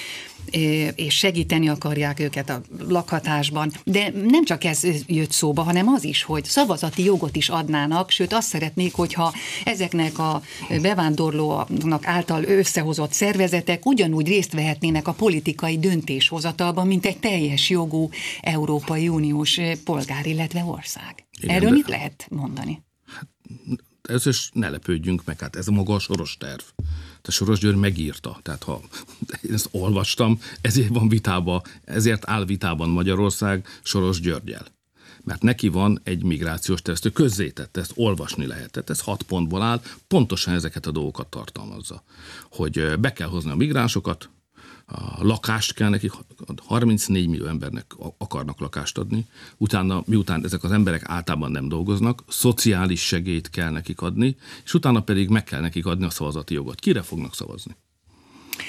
és 0.94 1.14
segíteni 1.14 1.68
akarják 1.68 2.20
őket 2.20 2.50
a 2.50 2.62
lakhatásban. 2.88 3.72
De 3.84 4.12
nem 4.28 4.44
csak 4.44 4.64
ez 4.64 4.82
jött 5.06 5.30
szóba, 5.30 5.62
hanem 5.62 5.88
az 5.88 6.04
is, 6.04 6.22
hogy 6.22 6.44
szavazati 6.44 7.04
jogot 7.04 7.36
is 7.36 7.48
adnának, 7.48 8.10
sőt 8.10 8.32
azt 8.32 8.48
szeretnék, 8.48 8.94
hogyha 8.94 9.32
ezeknek 9.64 10.18
a 10.18 10.42
bevándorlónak 10.82 12.06
által 12.06 12.44
összehozott 12.44 13.12
szervezetek 13.12 13.86
ugyanúgy 13.86 14.26
részt 14.26 14.52
vehetnének 14.52 15.08
a 15.08 15.12
politikai 15.12 15.78
döntéshozatalban, 15.78 16.86
mint 16.86 17.06
egy 17.06 17.18
teljes 17.18 17.70
jogú 17.70 18.08
Európai 18.40 19.08
Uniós 19.08 19.60
polgár, 19.84 20.26
illetve 20.26 20.64
ország. 20.64 21.26
Igen, 21.40 21.56
Erről 21.56 21.68
de... 21.68 21.74
mit 21.74 21.88
lehet 21.88 22.26
mondani? 22.30 22.82
Hát, 23.06 23.28
ez 24.02 24.26
is 24.26 24.50
ne 24.52 24.68
lepődjünk 24.68 25.24
meg, 25.24 25.40
hát 25.40 25.56
ez 25.56 25.66
maga 25.66 25.94
a 25.94 25.98
soros 25.98 26.36
terv. 26.36 26.62
Tehát 27.26 27.40
Soros 27.40 27.58
György 27.58 27.76
megírta, 27.76 28.38
tehát 28.42 28.62
ha 28.62 28.80
én 29.42 29.52
ezt 29.52 29.68
olvastam, 29.70 30.40
ezért 30.60 30.88
van 30.88 31.08
vitába, 31.08 31.62
ezért 31.84 32.28
áll 32.28 32.44
vitában 32.44 32.88
Magyarország 32.88 33.66
Soros 33.82 34.20
Györgyel. 34.20 34.66
Mert 35.24 35.42
neki 35.42 35.68
van 35.68 36.00
egy 36.04 36.22
migrációs 36.22 36.82
teszt, 36.82 37.04
ő 37.04 37.10
közzétette, 37.10 37.80
ezt 37.80 37.92
olvasni 37.94 38.46
lehetett, 38.46 38.90
ez 38.90 39.00
hat 39.00 39.22
pontból 39.22 39.62
áll, 39.62 39.80
pontosan 40.08 40.54
ezeket 40.54 40.86
a 40.86 40.90
dolgokat 40.90 41.26
tartalmazza. 41.26 42.02
Hogy 42.50 42.98
be 43.00 43.12
kell 43.12 43.28
hozni 43.28 43.50
a 43.50 43.56
migránsokat, 43.56 44.28
a 44.86 45.24
lakást 45.24 45.74
kell 45.74 45.88
nekik, 45.88 46.12
34 46.56 47.28
millió 47.28 47.46
embernek 47.46 47.94
akarnak 48.18 48.60
lakást 48.60 48.98
adni, 48.98 49.26
utána, 49.56 50.02
miután 50.06 50.44
ezek 50.44 50.64
az 50.64 50.70
emberek 50.70 51.02
általában 51.04 51.50
nem 51.50 51.68
dolgoznak, 51.68 52.22
szociális 52.28 53.06
segélyt 53.06 53.50
kell 53.50 53.70
nekik 53.70 54.00
adni, 54.00 54.36
és 54.64 54.74
utána 54.74 55.00
pedig 55.00 55.28
meg 55.28 55.44
kell 55.44 55.60
nekik 55.60 55.86
adni 55.86 56.04
a 56.04 56.10
szavazati 56.10 56.54
jogot. 56.54 56.80
Kire 56.80 57.02
fognak 57.02 57.34
szavazni? 57.34 57.76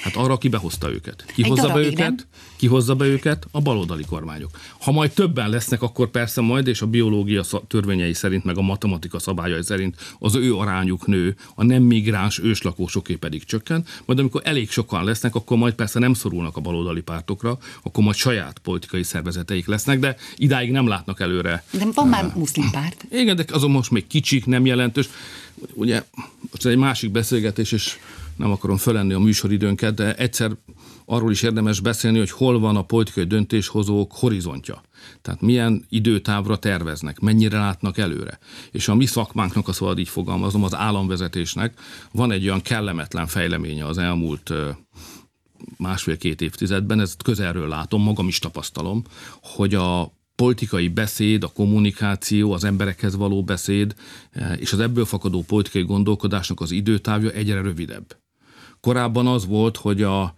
Hát 0.01 0.15
arra, 0.15 0.34
aki 0.34 0.48
behozta 0.48 0.91
őket. 0.91 1.25
Ki 1.36 1.44
Egy 1.44 1.50
hozza 1.50 1.67
be 1.67 1.79
őket? 1.79 1.98
Nem? 1.98 2.17
Ki 2.56 2.67
hozza 2.67 2.96
be 2.96 3.06
őket? 3.06 3.48
A 3.51 3.62
baloldali 3.62 4.03
kormányok. 4.06 4.60
Ha 4.79 4.91
majd 4.91 5.12
többen 5.12 5.50
lesznek, 5.50 5.82
akkor 5.82 6.10
persze 6.10 6.41
majd, 6.41 6.67
és 6.67 6.82
a 6.82 6.86
biológia 6.86 7.44
törvényei 7.67 8.13
szerint, 8.13 8.44
meg 8.44 8.58
a 8.58 8.62
matematika 8.62 9.20
szabályai 9.20 9.63
szerint 9.63 9.96
az 10.20 10.36
ő 10.36 10.56
arányuk 10.56 11.08
nő, 11.08 11.36
a 11.56 11.63
nem 11.63 11.84
migráns 11.84 12.39
őslakósoké 12.39 13.15
pedig 13.15 13.44
csökken, 13.44 13.86
majd 14.06 14.20
amikor 14.20 14.41
elég 14.44 14.70
sokan 14.70 15.03
lesznek, 15.03 15.36
akkor 15.36 15.58
majd 15.58 15.74
persze 15.74 16.00
nem 16.00 16.13
szorulnak 16.13 16.58
a 16.58 16.62
baloldali 16.62 17.01
pártokra, 17.01 17.58
akkor 17.84 18.03
majd 18.03 18.15
saját 18.15 18.60
politikai 18.60 19.03
szervezeteik 19.03 19.67
lesznek, 19.67 20.00
de 20.00 20.15
idáig 20.36 20.72
nem 20.72 20.88
látnak 20.88 21.20
előre. 21.20 21.63
De 21.72 21.86
van 21.94 22.08
már 22.08 22.32
muszlim 22.36 22.70
párt. 22.72 23.06
Igen, 23.12 23.36
de 23.36 23.46
azon 23.51 23.72
most 23.72 23.91
még 23.91 24.08
kicsik, 24.08 24.46
nem 24.46 24.65
jelentős. 24.65 25.10
Ugye, 25.74 26.03
most 26.51 26.65
egy 26.65 26.77
másik 26.77 27.12
beszélgetés, 27.12 27.72
és 27.72 27.98
nem 28.38 28.51
akarom 28.51 28.77
fölenni 28.77 29.13
a 29.13 29.20
műsoridőnket, 29.20 29.94
de 29.94 30.15
egyszer 30.15 30.51
arról 31.06 31.32
is 31.32 31.41
érdemes 31.41 31.79
beszélni, 31.79 32.17
hogy 32.17 32.32
hol 32.32 32.60
van 32.60 32.75
a 32.75 32.82
politikai 32.82 33.24
döntéshozók 33.24 34.12
horizontja. 34.13 34.82
Tehát 35.22 35.41
milyen 35.41 35.86
időtávra 35.89 36.58
terveznek, 36.58 37.20
mennyire 37.20 37.58
látnak 37.58 37.98
előre. 37.98 38.39
És 38.72 38.88
a 38.88 38.96
mi 38.96 39.06
szakmánknak, 39.06 39.67
a 39.67 39.74
szabad 39.74 40.00
így 40.00 40.10
fogalmazom, 40.10 40.63
az 40.63 40.75
államvezetésnek 40.75 41.79
van 42.12 42.32
egy 42.32 42.44
olyan 42.44 42.62
kellemetlen 42.62 43.27
fejleménye 43.27 43.86
az 43.86 43.98
elmúlt 43.98 44.53
másfél-két 45.77 46.41
évtizedben, 46.41 47.00
ezt 47.00 47.24
közelről 47.24 47.67
látom, 47.67 48.03
magam 48.03 48.27
is 48.27 48.39
tapasztalom, 48.39 49.03
hogy 49.41 49.75
a 49.75 50.15
politikai 50.36 50.88
beszéd, 50.88 51.44
a 51.44 51.48
kommunikáció, 51.48 52.51
az 52.51 52.63
emberekhez 52.63 53.15
való 53.15 53.44
beszéd 53.44 53.96
és 54.58 54.74
az 54.74 54.79
ebből 54.79 55.06
fakadó 55.06 55.44
politikai 55.44 55.84
gondolkodásnak 55.84 56.62
az 56.62 56.72
időtávja 56.72 57.29
egyre 57.29 57.62
rövidebb. 57.62 58.17
Korábban 58.88 59.27
az 59.27 59.48
volt, 59.48 59.77
hogy 59.77 60.03
a 60.03 60.34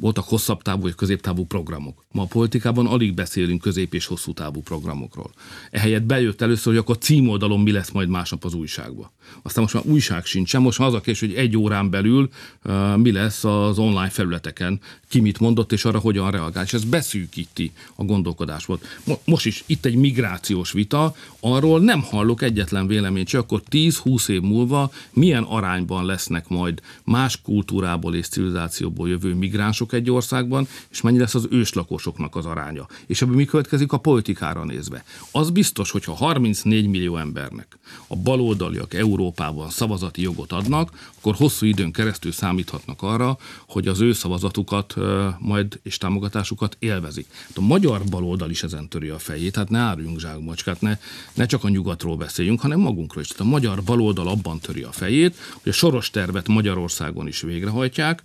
voltak 0.00 0.24
hosszabb 0.24 0.62
távú 0.62 0.80
vagy 0.80 0.94
középtávú 0.94 1.44
programok. 1.44 2.04
Ma 2.12 2.22
a 2.22 2.26
politikában 2.26 2.86
alig 2.86 3.14
beszélünk 3.14 3.60
közép 3.60 3.94
és 3.94 4.06
hosszú 4.06 4.32
távú 4.32 4.60
programokról. 4.60 5.30
Ehelyett 5.70 6.02
bejött 6.02 6.40
először, 6.40 6.72
hogy 6.72 6.82
akkor 6.82 6.98
címoldalon 6.98 7.60
mi 7.60 7.72
lesz 7.72 7.90
majd 7.90 8.08
másnap 8.08 8.44
az 8.44 8.54
újságban. 8.54 9.10
Aztán 9.42 9.62
most 9.62 9.74
már 9.74 9.86
újság 9.86 10.24
sincsen, 10.24 10.62
most 10.62 10.78
már 10.78 10.88
az 10.88 10.94
a 10.94 11.00
kérdés, 11.00 11.20
hogy 11.20 11.34
egy 11.34 11.56
órán 11.56 11.90
belül 11.90 12.28
uh, 12.64 12.96
mi 12.96 13.12
lesz 13.12 13.44
az 13.44 13.78
online 13.78 14.08
felületeken, 14.08 14.80
ki 15.08 15.20
mit 15.20 15.40
mondott 15.40 15.72
és 15.72 15.84
arra 15.84 15.98
hogyan 15.98 16.30
reagál. 16.30 16.64
És 16.64 16.72
ez 16.72 16.84
beszűkíti 16.84 17.72
a 17.94 18.04
gondolkodásból. 18.04 18.80
Most 19.24 19.46
is 19.46 19.64
itt 19.66 19.84
egy 19.84 19.94
migrációs 19.94 20.72
vita, 20.72 21.14
arról 21.40 21.80
nem 21.80 22.02
hallok 22.02 22.42
egyetlen 22.42 22.86
véleményt, 22.86 23.28
csak 23.28 23.42
akkor 23.42 23.62
10-20 23.70 24.28
év 24.28 24.40
múlva 24.40 24.90
milyen 25.10 25.42
arányban 25.42 26.04
lesznek 26.04 26.48
majd 26.48 26.80
más 27.04 27.40
kultúrából 27.42 28.14
és 28.14 28.28
civilizációból 28.28 29.08
jövő 29.08 29.34
migránsok 29.34 29.87
egy 29.92 30.10
országban, 30.10 30.68
és 30.90 31.00
mennyi 31.00 31.18
lesz 31.18 31.34
az 31.34 31.46
őslakosoknak 31.50 32.36
az 32.36 32.46
aránya. 32.46 32.86
És 33.06 33.22
ebből 33.22 33.36
mi 33.36 33.44
következik 33.44 33.92
a 33.92 33.98
politikára 33.98 34.64
nézve. 34.64 35.04
Az 35.32 35.50
biztos, 35.50 35.90
hogyha 35.90 36.14
34 36.14 36.86
millió 36.86 37.16
embernek 37.16 37.78
a 38.06 38.16
baloldaliak 38.16 38.94
Európában 38.94 39.70
szavazati 39.70 40.22
jogot 40.22 40.52
adnak, 40.52 41.10
akkor 41.18 41.34
hosszú 41.34 41.66
időn 41.66 41.92
keresztül 41.92 42.32
számíthatnak 42.32 43.02
arra, 43.02 43.38
hogy 43.66 43.88
az 43.88 44.00
ő 44.00 44.12
szavazatukat 44.12 44.94
majd 45.38 45.80
és 45.82 45.98
támogatásukat 45.98 46.76
élvezik. 46.78 47.26
Hát 47.46 47.56
a 47.56 47.60
magyar 47.60 48.04
baloldal 48.04 48.50
is 48.50 48.62
ezen 48.62 48.88
töri 48.88 49.08
a 49.08 49.18
fejét, 49.18 49.56
hát 49.56 49.68
ne 49.68 49.78
árjunk 49.78 50.20
zsákmacskát, 50.20 50.80
ne, 50.80 50.98
ne 51.34 51.46
csak 51.46 51.64
a 51.64 51.68
nyugatról 51.68 52.16
beszéljünk, 52.16 52.60
hanem 52.60 52.80
magunkról 52.80 53.22
is. 53.22 53.28
Tehát 53.28 53.46
a 53.46 53.50
magyar 53.56 53.82
baloldal 53.82 54.28
abban 54.28 54.58
töri 54.58 54.82
a 54.82 54.92
fejét, 54.92 55.36
hogy 55.62 55.72
a 55.72 55.74
soros 55.74 56.10
tervet 56.10 56.48
Magyarországon 56.48 57.26
is 57.26 57.40
végrehajtják, 57.40 58.22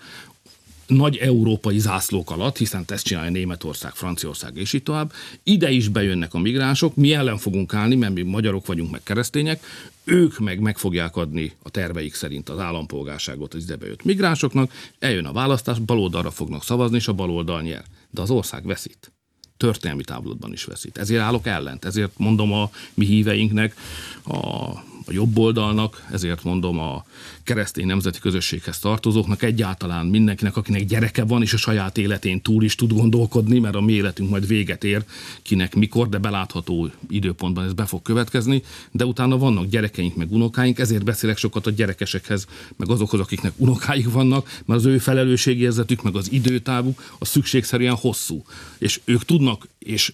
nagy 0.88 1.18
európai 1.18 1.80
zászlók 1.80 2.32
alatt, 2.32 2.58
hiszen 2.58 2.84
ezt 2.88 3.06
csinálja 3.06 3.32
Németország, 3.32 3.94
Franciaország 3.94 4.58
és 4.58 4.74
így 4.74 4.84
tovább. 4.84 5.13
Ide 5.44 5.72
is 5.72 5.88
bejönnek 5.88 6.34
a 6.34 6.40
migránsok, 6.40 6.96
mi 6.96 7.13
ellen 7.13 7.38
fogunk 7.38 7.74
állni, 7.74 7.96
mert 7.96 8.13
mi 8.13 8.22
magyarok 8.22 8.66
vagyunk, 8.66 8.92
meg 8.92 9.04
keresztények, 9.04 9.63
ők 10.04 10.40
meg 10.40 10.60
meg 10.60 10.78
fogják 10.78 11.16
adni 11.16 11.54
a 11.63 11.70
terveik 11.70 12.13
szerint 12.13 12.50
az 12.50 12.60
állampolgárságot 12.60 13.54
az 13.54 13.63
ide 13.63 13.75
bejött 13.75 14.04
migránsoknak, 14.04 14.72
eljön 15.00 15.25
a 15.25 15.32
választás, 15.32 15.80
baloldalra 15.80 16.32
fognak 16.32 16.63
szavazni, 16.63 16.96
és 16.96 17.08
a 17.08 17.13
baloldal 17.13 17.62
nyer. 17.62 17.84
De 18.10 18.22
az 18.22 18.30
ország 18.30 18.66
veszít 18.66 19.12
történelmi 19.58 20.04
távlatban 20.04 20.52
is 20.52 20.63
veszít. 20.63 20.98
Ezért 20.98 21.22
állok 21.22 21.48
ellent, 21.48 21.86
ezért 21.86 22.18
mondom 22.18 22.54
a 22.54 22.70
mi 22.94 23.06
híveinknek, 23.06 23.75
a 24.24 24.72
a 25.07 25.12
jobb 25.12 25.38
oldalnak, 25.38 26.05
ezért 26.12 26.43
mondom 26.43 26.79
a 26.79 27.05
keresztény 27.43 27.86
nemzeti 27.86 28.19
közösséghez 28.19 28.79
tartozóknak, 28.79 29.43
egyáltalán 29.43 30.05
mindenkinek, 30.05 30.57
akinek 30.57 30.86
gyereke 30.86 31.24
van, 31.24 31.41
és 31.41 31.53
a 31.53 31.57
saját 31.57 31.98
életén 31.98 32.41
túl 32.41 32.63
is 32.63 32.75
tud 32.75 32.93
gondolkodni, 32.93 33.60
mert 33.60 33.75
a 33.75 33.81
mi 33.81 33.93
életünk 33.93 34.29
majd 34.29 34.48
véget 34.48 34.83
ér, 34.83 35.03
kinek 35.41 35.75
mikor, 35.75 36.10
de 36.10 36.17
belátható 36.17 36.89
időpontban 37.10 37.65
ez 37.65 37.74
be 37.74 37.86
fog 37.86 38.01
következni, 38.01 38.63
de 38.91 39.05
utána 39.05 39.38
vannak 39.38 39.65
gyerekeink, 39.65 40.15
meg 40.15 40.31
unokáink, 40.31 40.79
ezért 40.79 41.03
beszélek 41.03 41.38
sokat 41.38 41.67
a 41.67 41.72
gyerekesekhez, 41.72 42.48
meg 42.75 42.89
azokhoz, 42.89 43.19
akiknek 43.19 43.53
unokáik 43.55 44.12
vannak, 44.12 44.62
mert 44.65 44.79
az 44.79 44.86
ő 44.86 44.98
felelősségérzetük, 44.98 46.01
meg 46.01 46.15
az 46.15 46.31
időtávuk 46.31 47.15
a 47.19 47.25
szükségszerűen 47.25 47.95
hosszú. 47.95 48.43
És 48.77 49.00
ők 49.05 49.25
tudnak, 49.25 49.67
és 49.79 50.13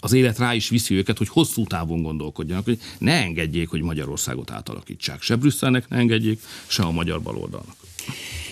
az 0.00 0.12
élet 0.12 0.38
rá 0.38 0.54
is 0.54 0.68
viszi 0.68 0.94
őket, 0.94 1.18
hogy 1.18 1.28
hosszú 1.28 1.64
távon 1.64 2.02
gondolkodjanak, 2.02 2.64
hogy 2.64 2.78
ne 2.98 3.12
engedjék, 3.12 3.68
hogy 3.68 3.82
Magyarországot 3.82 4.50
átalakítsák. 4.50 5.22
Se 5.22 5.36
Brüsszelnek 5.36 5.88
ne 5.88 5.96
engedjék, 5.96 6.42
se 6.66 6.82
a 6.82 6.90
magyar 6.90 7.22
baloldalnak 7.22 7.76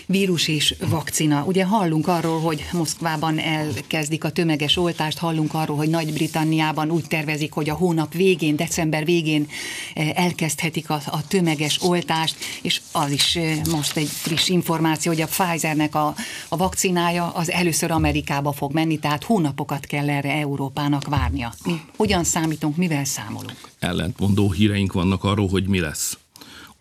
vírus 0.05 0.47
és 0.47 0.75
vakcina. 0.89 1.43
Ugye 1.43 1.65
hallunk 1.65 2.07
arról, 2.07 2.39
hogy 2.39 2.65
Moszkvában 2.71 3.39
elkezdik 3.39 4.23
a 4.23 4.31
tömeges 4.31 4.77
oltást, 4.77 5.17
hallunk 5.17 5.53
arról, 5.53 5.77
hogy 5.77 5.89
Nagy-Britanniában 5.89 6.91
úgy 6.91 7.07
tervezik, 7.07 7.51
hogy 7.51 7.69
a 7.69 7.73
hónap 7.73 8.13
végén, 8.13 8.55
december 8.55 9.05
végén 9.05 9.47
eh, 9.93 10.09
elkezdhetik 10.15 10.89
a, 10.89 11.01
a 11.05 11.27
tömeges 11.27 11.81
oltást, 11.81 12.35
és 12.61 12.81
az 12.91 13.11
is 13.11 13.35
eh, 13.35 13.61
most 13.71 13.97
egy 13.97 14.07
friss 14.07 14.49
információ, 14.49 15.11
hogy 15.11 15.21
a 15.21 15.27
Pfizernek 15.27 15.95
a, 15.95 16.15
a 16.49 16.57
vakcinája 16.57 17.29
az 17.29 17.51
először 17.51 17.91
Amerikába 17.91 18.51
fog 18.51 18.73
menni, 18.73 18.99
tehát 18.99 19.23
hónapokat 19.23 19.85
kell 19.85 20.09
erre 20.09 20.31
Európának 20.31 21.07
várnia. 21.07 21.53
Mi 21.65 21.81
hogyan 21.95 22.23
számítunk, 22.23 22.75
mivel 22.75 23.05
számolunk? 23.05 23.69
Ellentmondó 23.79 24.51
híreink 24.51 24.93
vannak 24.93 25.23
arról, 25.23 25.47
hogy 25.47 25.67
mi 25.67 25.79
lesz. 25.79 26.17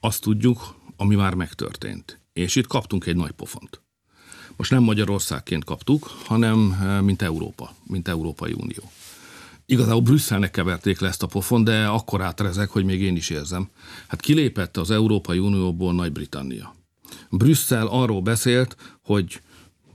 Azt 0.01 0.21
tudjuk, 0.21 0.77
ami 0.97 1.15
már 1.15 1.35
megtörtént 1.35 2.22
és 2.33 2.57
itt 2.57 2.67
kaptunk 2.67 3.07
egy 3.07 3.17
nagy 3.17 3.31
pofont. 3.31 3.83
Most 4.57 4.71
nem 4.71 4.83
Magyarországként 4.83 5.65
kaptuk, 5.65 6.11
hanem 6.25 6.79
eh, 6.81 7.01
mint 7.01 7.23
Európa, 7.23 7.75
mint 7.87 8.09
Európai 8.09 8.53
Unió. 8.53 8.91
Igazából 9.67 10.01
Brüsszelnek 10.01 10.51
keverték 10.51 11.01
le 11.01 11.09
ezt 11.09 11.23
a 11.23 11.27
pofon, 11.27 11.65
de 11.65 11.87
akkor 11.87 12.23
átrezek, 12.23 12.71
hogy 12.71 12.85
még 12.85 13.01
én 13.01 13.17
is 13.17 13.31
érzem. 13.31 13.69
Hát 14.07 14.21
kilépett 14.21 14.77
az 14.77 14.91
Európai 14.91 15.39
Unióból 15.39 15.93
Nagy-Britannia. 15.93 16.75
Brüsszel 17.31 17.87
arról 17.87 18.21
beszélt, 18.21 18.77
hogy 19.03 19.41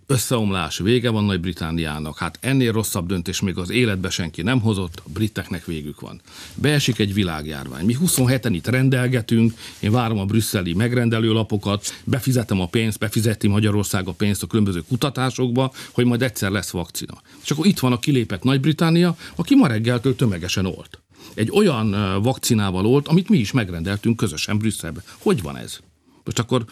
összeomlás, 0.08 0.78
vége 0.78 1.10
van 1.10 1.24
Nagy-Britániának. 1.24 2.18
Hát 2.18 2.38
ennél 2.42 2.72
rosszabb 2.72 3.08
döntés 3.08 3.42
még 3.42 3.58
az 3.58 3.70
életbe 3.70 4.10
senki 4.10 4.42
nem 4.42 4.62
hozott, 4.62 5.02
a 5.06 5.10
briteknek 5.10 5.66
végük 5.66 6.00
van. 6.00 6.22
Beesik 6.56 7.00
egy 7.00 7.14
világjárvány. 7.14 7.86
Mi 7.86 7.98
27-en 8.06 8.50
itt 8.52 8.68
rendelgetünk, 8.68 9.54
én 9.80 9.92
várom 9.92 10.20
a 10.20 10.26
brüsszeli 10.26 10.74
megrendelő 10.74 11.32
lapokat, 11.32 11.94
befizetem 12.04 12.62
a 12.62 12.68
pénzt, 12.68 13.00
befizeti 13.00 13.48
Magyarország 13.48 14.08
a 14.08 14.12
pénzt 14.12 14.44
a 14.44 14.48
különböző 14.48 14.84
kutatásokba, 14.88 15.74
hogy 15.92 16.06
majd 16.06 16.22
egyszer 16.22 16.52
lesz 16.52 16.70
vakcina. 16.70 17.22
És 17.44 17.52
akkor 17.52 17.66
itt 17.66 17.80
van 17.80 17.92
a 17.92 18.00
kilépett 18.00 18.44
Nagy-Británia, 18.44 19.16
aki 19.36 19.56
ma 19.56 19.68
reggeltől 19.68 20.16
tömegesen 20.16 20.66
olt. 20.66 21.02
Egy 21.34 21.52
olyan 21.52 22.22
vakcinával 22.22 22.86
olt, 22.86 23.08
amit 23.08 23.30
mi 23.30 23.38
is 23.38 23.52
megrendeltünk 23.52 24.18
közösen 24.18 24.58
Brüsszelbe. 24.58 25.04
Hogy 25.18 25.42
van 25.42 25.58
ez? 25.58 25.80
Most 26.24 26.40
akkor 26.40 26.66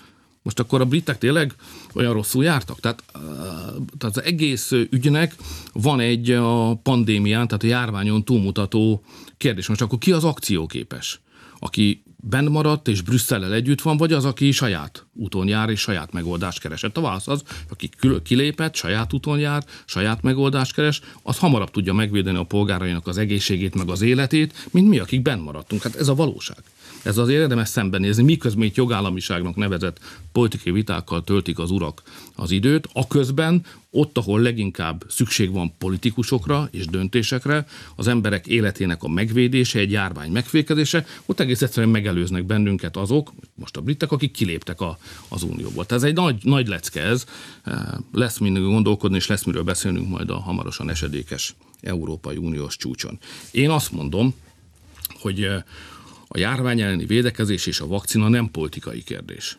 most 0.46 0.60
akkor 0.60 0.82
a 0.82 0.86
britek 0.86 1.18
tényleg 1.18 1.54
olyan 1.94 2.14
rosszul 2.14 2.44
jártak? 2.44 2.80
Tehát, 2.80 3.04
tehát 3.98 4.18
az 4.18 4.24
egész 4.24 4.72
ügynek 4.72 5.36
van 5.74 6.00
egy 6.00 6.32
a 6.32 6.76
pandémián, 6.76 7.48
tehát 7.48 7.64
a 7.64 7.68
járványon 7.68 8.24
túlmutató 8.24 9.04
kérdés. 9.38 9.68
Most 9.68 9.82
akkor 9.82 9.98
ki 9.98 10.12
az 10.12 10.24
akcióképes? 10.24 11.22
Aki 11.60 12.04
benn 12.16 12.48
maradt 12.48 12.88
és 12.88 13.02
Brüsszellel 13.02 13.54
együtt 13.54 13.82
van, 13.82 13.98
vagy 13.98 14.14
az, 14.14 14.26
aki 14.26 14.52
saját 14.52 15.05
úton 15.16 15.48
jár 15.48 15.70
és 15.70 15.80
saját 15.80 16.12
megoldást 16.12 16.60
keresett. 16.60 16.98
A 16.98 17.02
válasz 17.02 17.28
az, 17.28 17.44
aki 17.70 17.90
kilépett, 18.24 18.76
saját 18.76 19.14
úton 19.14 19.40
jár, 19.40 19.64
saját 19.86 20.22
megoldást 20.22 20.74
keres, 20.74 21.02
az 21.24 21.38
hamarabb 21.38 21.72
tudja 21.72 21.94
megvédeni 21.94 22.38
a 22.38 22.44
polgárainak 22.44 23.08
az 23.08 23.18
egészségét, 23.18 23.76
meg 23.76 23.90
az 23.90 24.02
életét, 24.02 24.68
mint 24.72 24.90
mi, 24.90 25.00
akik 25.00 25.22
benn 25.22 25.40
maradtunk. 25.40 25.82
Hát 25.82 25.96
ez 25.96 26.08
a 26.08 26.16
valóság. 26.16 26.64
Ez 27.04 27.18
az 27.18 27.30
érdemes 27.30 27.70
szembenézni, 27.70 28.24
miközben 28.24 28.66
itt 28.66 28.76
jogállamiságnak 28.76 29.56
nevezett 29.56 30.00
politikai 30.32 30.74
vitákkal 30.74 31.24
töltik 31.24 31.60
az 31.60 31.72
urak 31.72 32.02
az 32.36 32.52
időt, 32.52 32.90
aközben 32.94 33.66
ott, 33.90 34.18
ahol 34.18 34.42
leginkább 34.42 35.04
szükség 35.08 35.52
van 35.52 35.74
politikusokra 35.78 36.68
és 36.72 36.86
döntésekre, 36.86 37.66
az 37.96 38.08
emberek 38.08 38.48
életének 38.48 39.04
a 39.04 39.08
megvédése, 39.08 39.80
egy 39.80 39.92
járvány 39.92 40.32
megfékezése, 40.32 41.06
ott 41.26 41.40
egész 41.40 41.62
egyszerűen 41.62 41.92
megelőznek 41.92 42.46
bennünket 42.46 42.98
azok, 42.98 43.34
most 43.56 43.78
a 43.78 43.82
britek, 43.82 44.12
akik 44.12 44.32
kiléptek 44.32 44.82
a, 44.82 44.98
az 45.28 45.44
unióból. 45.44 45.86
Tehát 45.86 46.04
ez 46.04 46.10
egy 46.10 46.16
nagy, 46.16 46.44
nagy 46.44 46.68
lecke 46.68 47.02
ez, 47.02 47.26
lesz 48.12 48.38
mindig 48.38 48.64
gondolkodni, 48.64 49.16
és 49.18 49.28
lesz 49.28 49.44
miről 49.44 49.64
beszélnünk 49.64 50.10
majd 50.10 50.30
a 50.30 50.40
hamarosan 50.40 50.90
esedékes 50.90 51.56
Európai 51.82 52.38
Uniós 52.38 52.78
csúcson. 52.78 53.20
Én 53.52 53.70
azt 53.70 53.92
mondom, 53.92 54.34
hogy 55.20 55.44
a 56.28 56.38
járvány 56.38 56.82
elleni 56.82 57.06
védekezés 57.06 57.66
és 57.66 57.80
a 57.80 57.88
vakcina 57.88 58.28
nem 58.28 58.52
politikai 58.52 59.04
kérdés 59.04 59.58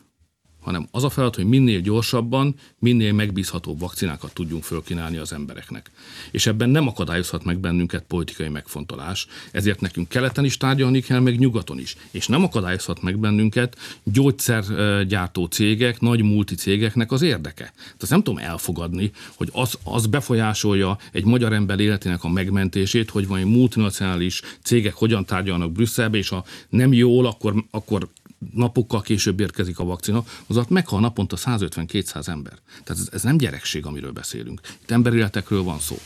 hanem 0.67 0.87
az 0.91 1.03
a 1.03 1.09
feladat, 1.09 1.35
hogy 1.35 1.45
minél 1.45 1.79
gyorsabban, 1.79 2.55
minél 2.79 3.13
megbízhatóbb 3.13 3.79
vakcinákat 3.79 4.33
tudjunk 4.33 4.63
fölkínálni 4.63 5.17
az 5.17 5.33
embereknek. 5.33 5.91
És 6.31 6.45
ebben 6.45 6.69
nem 6.69 6.87
akadályozhat 6.87 7.43
meg 7.43 7.59
bennünket 7.59 8.03
politikai 8.07 8.47
megfontolás, 8.49 9.27
ezért 9.51 9.81
nekünk 9.81 10.09
keleten 10.09 10.45
is 10.45 10.57
tárgyalni 10.57 11.01
kell, 11.01 11.19
meg 11.19 11.39
nyugaton 11.39 11.79
is. 11.79 11.95
És 12.11 12.27
nem 12.27 12.43
akadályozhat 12.43 13.01
meg 13.01 13.17
bennünket 13.17 13.77
gyógyszergyártó 14.03 15.45
cégek, 15.45 15.99
nagy 15.99 16.21
multicégeknek 16.21 17.11
az 17.11 17.21
érdeke. 17.21 17.73
Tehát 17.75 18.09
nem 18.09 18.23
tudom 18.23 18.43
elfogadni, 18.43 19.11
hogy 19.35 19.49
az, 19.53 19.77
az 19.83 20.05
befolyásolja 20.05 20.97
egy 21.11 21.25
magyar 21.25 21.53
ember 21.53 21.79
életének 21.79 22.23
a 22.23 22.29
megmentését, 22.29 23.09
hogy 23.09 23.27
egy 23.29 23.45
multinacionális 23.45 24.41
cégek 24.61 24.93
hogyan 24.93 25.25
tárgyalnak 25.25 25.71
Brüsszelbe, 25.71 26.17
és 26.17 26.29
ha 26.29 26.45
nem 26.69 26.93
jól, 26.93 27.25
akkor, 27.25 27.63
akkor 27.71 28.07
napokkal 28.53 29.01
később 29.01 29.39
érkezik 29.39 29.79
a 29.79 29.83
vakcina, 29.83 30.23
az 30.47 30.55
alatt 30.55 30.69
meghal 30.69 30.99
naponta 30.99 31.37
150-200 31.39 32.27
ember. 32.27 32.53
Tehát 32.83 33.01
ez, 33.01 33.09
ez 33.11 33.23
nem 33.23 33.37
gyerekség, 33.37 33.85
amiről 33.85 34.11
beszélünk. 34.11 34.61
Itt 34.81 34.91
emberéletekről 34.91 35.63
van 35.63 35.79
szó. 35.79 35.97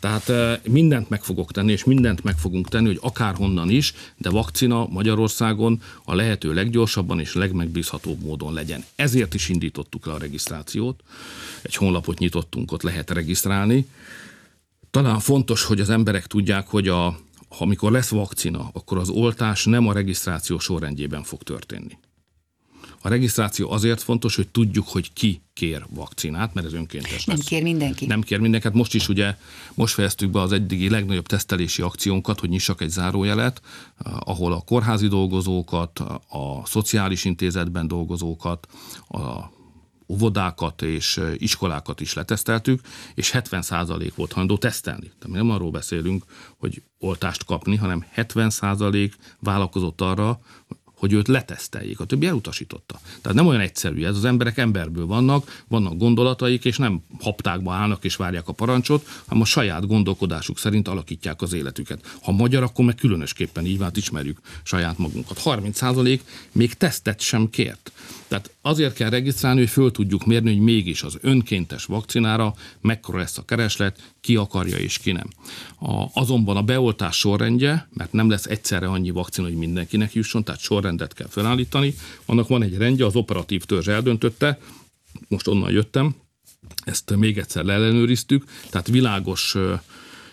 Tehát 0.00 0.30
mindent 0.68 1.08
meg 1.08 1.22
fogok 1.22 1.52
tenni, 1.52 1.72
és 1.72 1.84
mindent 1.84 2.22
meg 2.22 2.38
fogunk 2.38 2.68
tenni, 2.68 2.86
hogy 2.86 2.98
akárhonnan 3.02 3.70
is, 3.70 3.94
de 4.16 4.30
vakcina 4.30 4.86
Magyarországon 4.86 5.82
a 6.04 6.14
lehető 6.14 6.52
leggyorsabban 6.52 7.20
és 7.20 7.34
legmegbízhatóbb 7.34 8.22
módon 8.22 8.52
legyen. 8.52 8.84
Ezért 8.94 9.34
is 9.34 9.48
indítottuk 9.48 10.06
le 10.06 10.12
a 10.12 10.18
regisztrációt. 10.18 11.00
Egy 11.62 11.74
honlapot 11.74 12.18
nyitottunk, 12.18 12.72
ott 12.72 12.82
lehet 12.82 13.10
regisztrálni. 13.10 13.86
Talán 14.90 15.18
fontos, 15.18 15.64
hogy 15.64 15.80
az 15.80 15.90
emberek 15.90 16.26
tudják, 16.26 16.66
hogy 16.66 16.88
a, 16.88 17.18
amikor 17.48 17.92
lesz 17.92 18.08
vakcina, 18.08 18.70
akkor 18.72 18.98
az 18.98 19.08
oltás 19.08 19.64
nem 19.64 19.88
a 19.88 19.92
regisztráció 19.92 20.58
sorrendjében 20.58 21.22
fog 21.22 21.42
történni. 21.42 21.98
A 23.02 23.08
regisztráció 23.08 23.70
azért 23.70 24.02
fontos, 24.02 24.36
hogy 24.36 24.48
tudjuk, 24.48 24.88
hogy 24.88 25.12
ki 25.12 25.42
kér 25.52 25.84
vakcinát, 25.88 26.54
mert 26.54 26.66
ez 26.66 26.72
önkéntes 26.72 27.24
Nem 27.24 27.38
kér 27.38 27.62
mindenki. 27.62 28.06
Nem 28.06 28.20
kér 28.20 28.38
mindenki. 28.38 28.66
Hát 28.66 28.76
most 28.76 28.94
is 28.94 29.08
ugye, 29.08 29.36
most 29.74 29.94
fejeztük 29.94 30.30
be 30.30 30.40
az 30.40 30.52
eddigi 30.52 30.90
legnagyobb 30.90 31.26
tesztelési 31.26 31.82
akciónkat, 31.82 32.40
hogy 32.40 32.48
nyissak 32.48 32.80
egy 32.80 32.88
zárójelet, 32.88 33.62
ahol 34.18 34.52
a 34.52 34.60
kórházi 34.60 35.08
dolgozókat, 35.08 35.98
a 36.28 36.62
szociális 36.64 37.24
intézetben 37.24 37.88
dolgozókat, 37.88 38.66
a 39.08 39.56
óvodákat 40.08 40.82
és 40.82 41.20
iskolákat 41.36 42.00
is 42.00 42.14
leteszteltük, 42.14 42.80
és 43.14 43.30
70% 43.34 44.10
volt 44.14 44.32
hajlandó 44.32 44.58
tesztelni. 44.58 45.12
Tehát 45.18 45.36
nem 45.36 45.50
arról 45.50 45.70
beszélünk, 45.70 46.24
hogy 46.56 46.82
oltást 46.98 47.44
kapni, 47.44 47.76
hanem 47.76 48.04
70% 48.16 49.12
vállalkozott 49.38 50.00
arra, 50.00 50.40
hogy 50.98 51.12
őt 51.12 51.28
leteszteljék. 51.28 52.00
A 52.00 52.04
többi 52.04 52.26
elutasította. 52.26 53.00
Tehát 53.20 53.36
nem 53.36 53.46
olyan 53.46 53.60
egyszerű 53.60 54.04
ez, 54.04 54.16
az 54.16 54.24
emberek 54.24 54.58
emberből 54.58 55.06
vannak, 55.06 55.64
vannak 55.68 55.96
gondolataik, 55.96 56.64
és 56.64 56.76
nem 56.76 57.02
haptákba 57.20 57.72
állnak 57.72 58.04
és 58.04 58.16
várják 58.16 58.48
a 58.48 58.52
parancsot, 58.52 59.06
hanem 59.26 59.42
a 59.42 59.46
saját 59.46 59.86
gondolkodásuk 59.86 60.58
szerint 60.58 60.88
alakítják 60.88 61.42
az 61.42 61.52
életüket. 61.52 62.16
Ha 62.22 62.32
magyar, 62.32 62.62
akkor 62.62 62.84
meg 62.84 62.94
különösképpen 62.94 63.66
így 63.66 63.78
vált 63.78 63.96
ismerjük 63.96 64.40
saját 64.62 64.98
magunkat. 64.98 65.40
30% 65.44 66.20
még 66.52 66.74
tesztet 66.74 67.20
sem 67.20 67.50
kért. 67.50 67.92
Tehát 68.28 68.54
azért 68.60 68.94
kell 68.94 69.10
regisztrálni, 69.10 69.58
hogy 69.58 69.68
föl 69.68 69.90
tudjuk 69.90 70.26
mérni, 70.26 70.50
hogy 70.50 70.62
mégis 70.62 71.02
az 71.02 71.18
önkéntes 71.20 71.84
vakcinára 71.84 72.54
mekkora 72.80 73.18
lesz 73.18 73.38
a 73.38 73.44
kereslet, 73.44 74.12
ki 74.20 74.36
akarja 74.36 74.76
és 74.76 74.98
ki 74.98 75.12
nem. 75.12 75.28
A, 75.78 76.20
azonban 76.20 76.56
a 76.56 76.62
beoltás 76.62 77.16
sorrendje, 77.16 77.88
mert 77.92 78.12
nem 78.12 78.30
lesz 78.30 78.46
egyszerre 78.46 78.86
annyi 78.86 79.10
vakcina, 79.10 79.46
hogy 79.46 79.56
mindenkinek 79.56 80.12
jusson, 80.12 80.44
tehát 80.44 80.60
sorrendet 80.60 81.14
kell 81.14 81.28
felállítani. 81.28 81.94
Annak 82.26 82.48
van 82.48 82.62
egy 82.62 82.76
rendje, 82.76 83.06
az 83.06 83.16
operatív 83.16 83.64
törzs 83.64 83.88
eldöntötte, 83.88 84.58
most 85.28 85.46
onnan 85.46 85.70
jöttem, 85.70 86.14
ezt 86.84 87.16
még 87.16 87.38
egyszer 87.38 87.64
leellenőriztük, 87.64 88.44
tehát 88.70 88.86
világos 88.86 89.56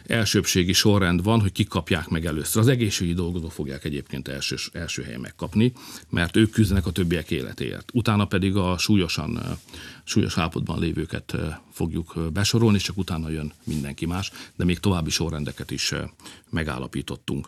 elsőbségi 0.08 0.74
sorrend 0.74 1.24
van, 1.24 1.42
hogy 1.42 1.52
kik 1.52 1.68
kapják 1.68 2.08
meg 2.08 2.26
először. 2.26 2.62
Az 2.62 2.68
egészségügyi 2.68 3.16
dolgozók 3.16 3.52
fogják 3.52 3.84
egyébként 3.84 4.28
első, 4.28 4.56
első 4.74 5.04
helyen 5.04 5.20
megkapni, 5.20 5.74
mert 6.10 6.36
ők 6.36 6.52
küzdenek 6.52 6.86
a 6.86 6.92
többiek 6.92 7.32
életéért. 7.32 7.90
Utána 7.94 8.26
pedig 8.26 8.56
a 8.56 8.78
súlyosan, 8.78 9.60
súlyos 10.04 10.38
állapotban 10.38 10.80
lévőket 10.80 11.36
fogjuk 11.72 12.32
besorolni, 12.34 12.78
és 12.78 12.84
csak 12.84 12.98
utána 12.98 13.30
jön 13.30 13.54
mindenki 13.64 14.06
más, 14.06 14.32
de 14.56 14.64
még 14.64 14.80
további 14.80 15.10
sorrendeket 15.10 15.72
is 15.72 15.94
megállapítottunk. 16.50 17.48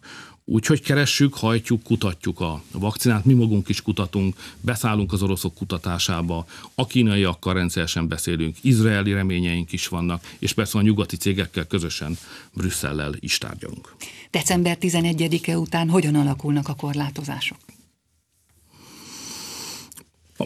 Úgyhogy 0.49 0.81
keressük, 0.81 1.33
hajtjuk, 1.33 1.83
kutatjuk 1.83 2.39
a 2.39 2.61
vakcinát, 2.71 3.25
mi 3.25 3.33
magunk 3.33 3.69
is 3.69 3.81
kutatunk, 3.81 4.35
beszállunk 4.61 5.13
az 5.13 5.21
oroszok 5.21 5.53
kutatásába, 5.53 6.45
a 6.75 6.85
kínaiakkal 6.85 7.53
rendszeresen 7.53 8.07
beszélünk, 8.07 8.55
izraeli 8.61 9.13
reményeink 9.13 9.71
is 9.71 9.87
vannak, 9.87 10.35
és 10.39 10.53
persze 10.53 10.77
a 10.77 10.81
nyugati 10.81 11.17
cégekkel 11.17 11.67
közösen 11.67 12.17
Brüsszellel 12.53 13.13
is 13.19 13.37
tárgyalunk. 13.37 13.95
December 14.31 14.77
11-e 14.81 15.57
után 15.57 15.89
hogyan 15.89 16.15
alakulnak 16.15 16.67
a 16.67 16.75
korlátozások? 16.75 17.57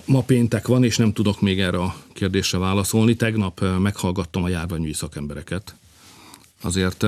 Ma 0.06 0.22
péntek 0.22 0.68
van, 0.68 0.84
és 0.84 0.98
nem 0.98 1.14
tudok 1.14 1.42
még 1.42 1.60
erre 1.60 1.78
a 1.78 1.96
kérdésre 2.14 2.58
válaszolni. 2.58 3.16
Tegnap 3.16 3.80
meghallgattam 3.80 4.44
a 4.44 4.50
járványügyi 4.50 4.94
szakembereket. 4.94 5.76
Azért 6.62 7.06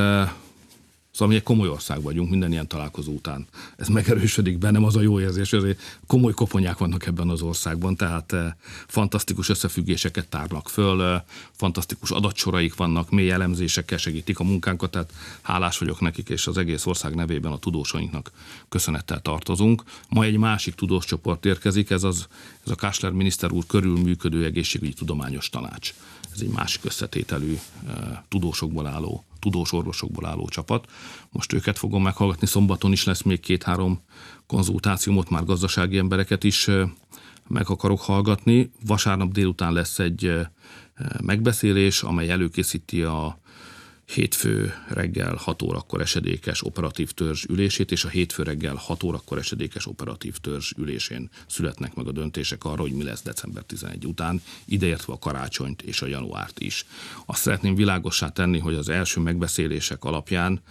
Szóval 1.13 1.27
mi 1.27 1.35
egy 1.35 1.43
komoly 1.43 1.67
ország 1.67 2.01
vagyunk 2.01 2.29
minden 2.29 2.51
ilyen 2.51 2.67
találkozó 2.67 3.11
után. 3.11 3.47
Ez 3.77 3.87
megerősödik 3.87 4.57
bennem, 4.57 4.83
az 4.83 4.95
a 4.95 5.01
jó 5.01 5.19
érzés, 5.19 5.49
hogy 5.49 5.77
komoly 6.07 6.33
koponyák 6.33 6.77
vannak 6.77 7.05
ebben 7.05 7.29
az 7.29 7.41
országban, 7.41 7.95
tehát 7.95 8.33
eh, 8.33 8.53
fantasztikus 8.87 9.49
összefüggéseket 9.49 10.27
tárnak 10.27 10.69
föl, 10.69 11.03
eh, 11.03 11.21
fantasztikus 11.51 12.11
adatsoraik 12.11 12.75
vannak, 12.75 13.09
mély 13.09 13.31
elemzésekkel 13.31 13.97
segítik 13.97 14.39
a 14.39 14.43
munkánkat, 14.43 14.91
tehát 14.91 15.13
hálás 15.41 15.77
vagyok 15.77 15.99
nekik, 16.01 16.29
és 16.29 16.47
az 16.47 16.57
egész 16.57 16.85
ország 16.85 17.15
nevében 17.15 17.51
a 17.51 17.59
tudósainknak 17.59 18.31
köszönettel 18.69 19.21
tartozunk. 19.21 19.83
Ma 20.09 20.23
egy 20.23 20.37
másik 20.37 20.75
tudós 20.75 21.05
csoport 21.05 21.45
érkezik, 21.45 21.89
ez, 21.89 22.03
az, 22.03 22.27
ez 22.65 22.71
a 22.71 22.75
Kásler 22.75 23.11
miniszter 23.11 23.51
úr 23.51 23.65
körül 23.67 23.97
működő 23.97 24.45
egészségügyi 24.45 24.93
tudományos 24.93 25.49
tanács. 25.49 25.93
Ez 26.33 26.41
egy 26.41 26.49
másik 26.49 26.85
összetételű 26.85 27.57
eh, 27.87 27.93
tudósokból 28.27 28.87
álló 28.87 29.25
tudós 29.43 29.71
orvosokból 29.71 30.25
álló 30.25 30.47
csapat. 30.47 30.91
Most 31.31 31.53
őket 31.53 31.77
fogom 31.77 32.03
meghallgatni, 32.03 32.47
szombaton 32.47 32.91
is 32.91 33.03
lesz 33.03 33.21
még 33.21 33.39
két-három 33.39 34.01
konzultációmot, 34.47 35.29
már 35.29 35.43
gazdasági 35.43 35.97
embereket 35.97 36.43
is 36.43 36.69
meg 37.47 37.69
akarok 37.69 38.01
hallgatni. 38.01 38.71
Vasárnap 38.85 39.31
délután 39.31 39.73
lesz 39.73 39.99
egy 39.99 40.39
megbeszélés, 41.21 42.03
amely 42.03 42.29
előkészíti 42.29 43.01
a 43.01 43.41
hétfő 44.13 44.73
reggel 44.87 45.35
6 45.35 45.61
órakor 45.61 46.01
esedékes 46.01 46.63
operatív 46.63 47.11
törzs 47.11 47.43
ülését, 47.49 47.91
és 47.91 48.03
a 48.03 48.09
hétfő 48.09 48.43
reggel 48.43 48.75
6 48.75 49.03
órakor 49.03 49.37
esedékes 49.37 49.85
operatív 49.85 50.37
törzs 50.37 50.71
ülésén 50.77 51.29
születnek 51.47 51.95
meg 51.95 52.07
a 52.07 52.11
döntések 52.11 52.63
arra, 52.63 52.81
hogy 52.81 52.91
mi 52.91 53.03
lesz 53.03 53.21
december 53.21 53.63
11 53.63 54.05
után, 54.05 54.41
ideértve 54.65 55.13
a 55.13 55.19
karácsonyt 55.19 55.81
és 55.81 56.01
a 56.01 56.07
januárt 56.07 56.59
is. 56.59 56.85
Azt 57.25 57.41
szeretném 57.41 57.75
világossá 57.75 58.29
tenni, 58.29 58.59
hogy 58.59 58.73
az 58.73 58.89
első 58.89 59.19
megbeszélések 59.19 60.03
alapján 60.03 60.61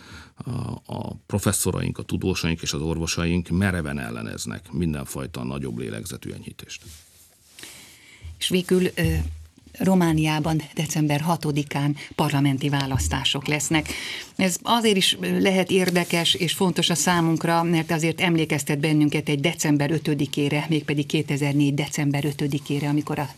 a, 0.86 1.14
professzoraink, 1.14 1.98
a 1.98 2.02
tudósaink 2.02 2.62
és 2.62 2.72
az 2.72 2.80
orvosaink 2.80 3.48
mereven 3.48 3.98
elleneznek 3.98 4.72
mindenfajta 4.72 5.44
nagyobb 5.44 5.78
lélegzetű 5.78 6.30
enyhítést. 6.30 6.82
És 8.38 8.48
végül 8.48 8.90
Romániában 9.78 10.62
december 10.74 11.24
6-án 11.28 11.96
parlamenti 12.14 12.68
választások 12.68 13.46
lesznek. 13.46 13.88
Ez 14.36 14.56
azért 14.62 14.96
is 14.96 15.16
lehet 15.38 15.70
érdekes 15.70 16.34
és 16.34 16.52
fontos 16.52 16.90
a 16.90 16.94
számunkra, 16.94 17.62
mert 17.62 17.90
azért 17.90 18.20
emlékeztet 18.20 18.78
bennünket 18.78 19.28
egy 19.28 19.40
december 19.40 19.90
5-ére, 20.04 20.68
mégpedig 20.68 21.06
2004. 21.06 21.74
december 21.74 22.24
5-ére, 22.36 22.88
amikor 22.88 23.18
a 23.18 23.28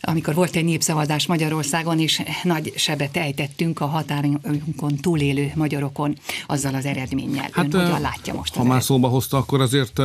amikor 0.00 0.34
volt 0.34 0.56
egy 0.56 0.64
népszavazás 0.64 1.26
Magyarországon, 1.26 1.98
és 1.98 2.22
nagy 2.42 2.72
sebet 2.76 3.16
ejtettünk 3.16 3.80
a 3.80 3.86
határunkon 3.86 4.96
túlélő 5.00 5.52
magyarokon 5.54 6.18
azzal 6.46 6.74
az 6.74 6.84
eredménnyel. 6.84 7.48
Hát, 7.52 7.74
Ön 7.74 7.84
hogyan 7.84 8.00
látja 8.00 8.34
most? 8.34 8.54
Ha 8.54 8.64
már 8.64 8.82
szóba 8.82 9.08
hozta, 9.08 9.36
akkor 9.36 9.60
azért 9.60 10.00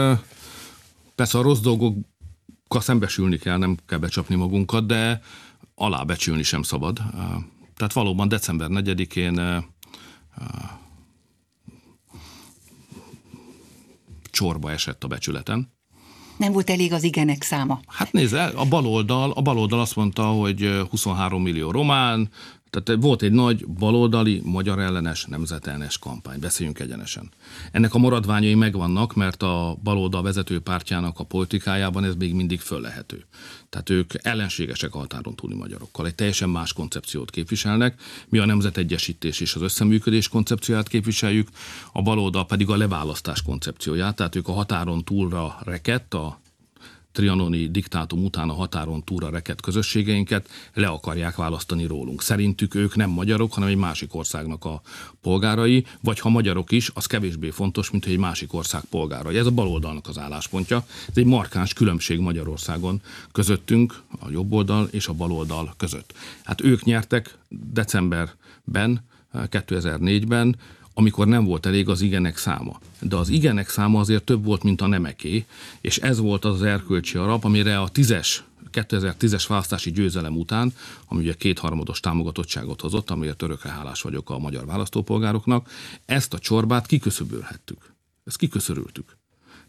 persze 1.16 1.38
a 1.38 1.42
rossz 1.42 1.60
dolgok 1.60 1.96
szembesülni 2.82 3.38
kell, 3.38 3.58
nem 3.58 3.78
kell 3.86 3.98
becsapni 4.00 4.36
magunkat, 4.36 4.86
de 4.86 5.22
alábecsülni 5.76 6.44
sem 6.44 6.62
szabad. 6.64 7.02
Tehát 7.76 7.94
valóban 7.94 8.28
december 8.28 8.68
4-én 8.72 9.66
csorba 14.32 14.72
esett 14.72 15.04
a 15.04 15.08
becsületen. 15.08 15.72
Nem 16.38 16.52
volt 16.52 16.70
elég 16.70 16.94
az 16.94 17.04
igenek 17.04 17.44
száma. 17.44 17.80
Hát 17.88 18.12
nézd, 18.12 18.34
a 18.56 18.66
baloldal, 18.70 19.32
a 19.32 19.42
baloldal 19.42 19.80
azt 19.80 19.96
mondta, 19.96 20.26
hogy 20.26 20.86
23 20.90 21.42
millió 21.42 21.72
román, 21.72 22.30
tehát 22.82 23.02
volt 23.02 23.22
egy 23.22 23.32
nagy 23.32 23.68
baloldali, 23.68 24.42
magyar 24.44 24.80
ellenes, 24.80 25.26
nemzetellenes 25.26 25.98
kampány. 25.98 26.40
Beszéljünk 26.40 26.80
egyenesen. 26.80 27.30
Ennek 27.72 27.94
a 27.94 27.98
maradványai 27.98 28.56
megvannak, 28.56 29.16
mert 29.16 29.44
a 29.44 29.78
baloldal 29.84 30.22
vezető 30.22 30.60
pártjának 30.60 31.20
a 31.20 31.24
politikájában 31.24 32.04
ez 32.04 32.16
még 32.16 32.34
mindig 32.34 32.60
föllehető. 32.60 33.26
Tehát 33.70 33.90
ők 33.90 34.14
ellenségesek 34.22 34.96
a 34.96 34.98
határon 34.98 35.36
túli 35.36 35.56
magyarokkal. 35.56 36.06
Egy 36.06 36.16
teljesen 36.16 36.50
más 36.50 36.74
koncepciót 36.74 37.30
képviselnek. 37.30 38.02
Mi 38.30 38.38
a 38.38 38.46
nemzetegyesítés 38.46 39.40
és 39.40 39.56
az 39.56 39.62
összeműködés 39.62 40.28
koncepcióját 40.28 40.88
képviseljük, 40.88 41.48
a 41.92 42.02
baloldal 42.02 42.46
pedig 42.46 42.70
a 42.70 42.76
leválasztás 42.76 43.42
koncepcióját. 43.42 44.16
Tehát 44.16 44.36
ők 44.36 44.48
a 44.48 44.54
határon 44.54 45.04
túlra 45.04 45.58
rekett, 45.64 46.14
a 46.14 46.42
trianoni 47.14 47.72
diktátum 47.72 48.24
után 48.24 48.50
a 48.50 48.54
határon 48.54 49.04
túra 49.04 49.30
reket 49.30 49.62
közösségeinket 49.62 50.50
le 50.74 50.88
akarják 50.88 51.36
választani 51.36 51.86
rólunk. 51.86 52.22
Szerintük 52.22 52.76
ők 52.76 52.96
nem 52.96 53.10
magyarok, 53.10 53.54
hanem 53.54 53.70
egy 53.70 53.78
másik 53.78 54.16
országnak 54.16 54.66
a 54.66 54.82
polgárai, 55.22 55.86
vagy 56.02 56.20
ha 56.20 56.30
magyarok 56.30 56.72
is, 56.72 56.92
az 56.94 57.06
kevésbé 57.06 57.50
fontos, 57.50 57.92
mint 57.92 58.04
hogy 58.04 58.14
egy 58.14 58.20
másik 58.20 58.54
ország 58.54 58.82
polgárai. 58.90 59.38
Ez 59.38 59.46
a 59.46 59.52
baloldalnak 59.52 60.08
az 60.08 60.18
álláspontja. 60.18 60.86
Ez 61.08 61.18
egy 61.18 61.26
markáns 61.26 61.74
különbség 61.74 62.20
Magyarországon 62.20 63.02
közöttünk, 63.32 64.02
a 64.20 64.30
jobb 64.32 64.52
oldal 64.52 64.88
és 64.92 65.08
a 65.08 65.14
baloldal 65.14 65.74
között. 65.78 66.14
Hát 66.44 66.62
ők 66.62 66.84
nyertek 66.84 67.38
decemberben, 67.74 69.02
2004-ben, 69.34 70.56
amikor 70.94 71.28
nem 71.28 71.46
volt 71.46 71.66
elég 71.66 71.90
az 71.90 72.02
igenek 72.02 72.38
száma. 72.38 72.80
De 73.00 73.16
az 73.16 73.30
igenek 73.30 73.70
száma 73.70 74.00
azért 74.00 74.24
több 74.24 74.46
volt, 74.46 74.64
mint 74.64 74.82
a 74.82 74.88
nemeké, 74.88 75.46
és 75.82 75.98
ez 75.98 76.20
volt 76.20 76.46
az, 76.46 76.54
az 76.54 76.62
erkölcsi 76.62 77.18
arap, 77.18 77.44
amire 77.44 77.80
a 77.80 77.88
tízes 77.88 78.44
2010-es 78.74 79.46
választási 79.48 79.92
győzelem 79.92 80.38
után, 80.38 80.74
ami 81.08 81.22
ugye 81.22 81.34
kétharmados 81.34 82.00
támogatottságot 82.00 82.82
hozott, 82.82 83.10
amiért 83.10 83.42
örökre 83.42 83.70
hálás 83.70 84.02
vagyok 84.02 84.30
a 84.30 84.38
magyar 84.38 84.66
választópolgároknak, 84.66 85.70
ezt 86.06 86.34
a 86.34 86.40
csorbát 86.40 86.86
kiköszöbölhettük. 86.86 87.94
Ezt 88.26 88.38
kiköszörültük. 88.38 89.18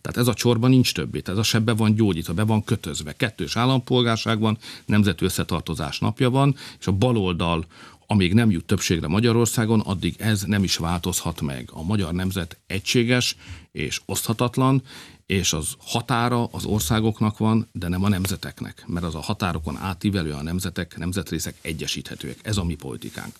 Tehát 0.00 0.18
ez 0.18 0.28
a 0.28 0.34
csorba 0.34 0.68
nincs 0.68 0.94
többé, 0.94 1.22
ez 1.24 1.37
a 1.37 1.42
sebbe 1.42 1.72
van 1.72 1.94
gyógyítva, 1.94 2.32
be 2.32 2.42
van 2.42 2.64
kötözve. 2.64 3.12
Kettős 3.12 3.56
állampolgárság 3.56 4.38
van, 4.38 4.58
nemzeti 4.87 5.24
összetartozás 5.24 5.98
napja 5.98 6.30
van, 6.30 6.56
és 6.78 6.87
a 6.87 6.92
baloldal 6.92 7.64
amíg 8.06 8.34
nem 8.34 8.50
jut 8.50 8.64
többségre 8.64 9.06
Magyarországon, 9.06 9.80
addig 9.80 10.14
ez 10.18 10.42
nem 10.42 10.62
is 10.62 10.76
változhat 10.76 11.40
meg. 11.40 11.68
A 11.72 11.82
magyar 11.82 12.12
nemzet 12.12 12.58
egységes 12.66 13.36
és 13.72 14.00
oszthatatlan, 14.06 14.82
és 15.26 15.52
az 15.52 15.74
határa 15.78 16.44
az 16.44 16.64
országoknak 16.64 17.38
van, 17.38 17.68
de 17.72 17.88
nem 17.88 18.04
a 18.04 18.08
nemzeteknek, 18.08 18.84
mert 18.86 19.04
az 19.04 19.14
a 19.14 19.20
határokon 19.20 19.76
átívelő 19.76 20.32
a 20.32 20.42
nemzetek, 20.42 20.96
nemzetrészek 20.98 21.58
egyesíthetőek. 21.60 22.38
Ez 22.42 22.56
a 22.56 22.64
mi 22.64 22.74
politikánk. 22.74 23.34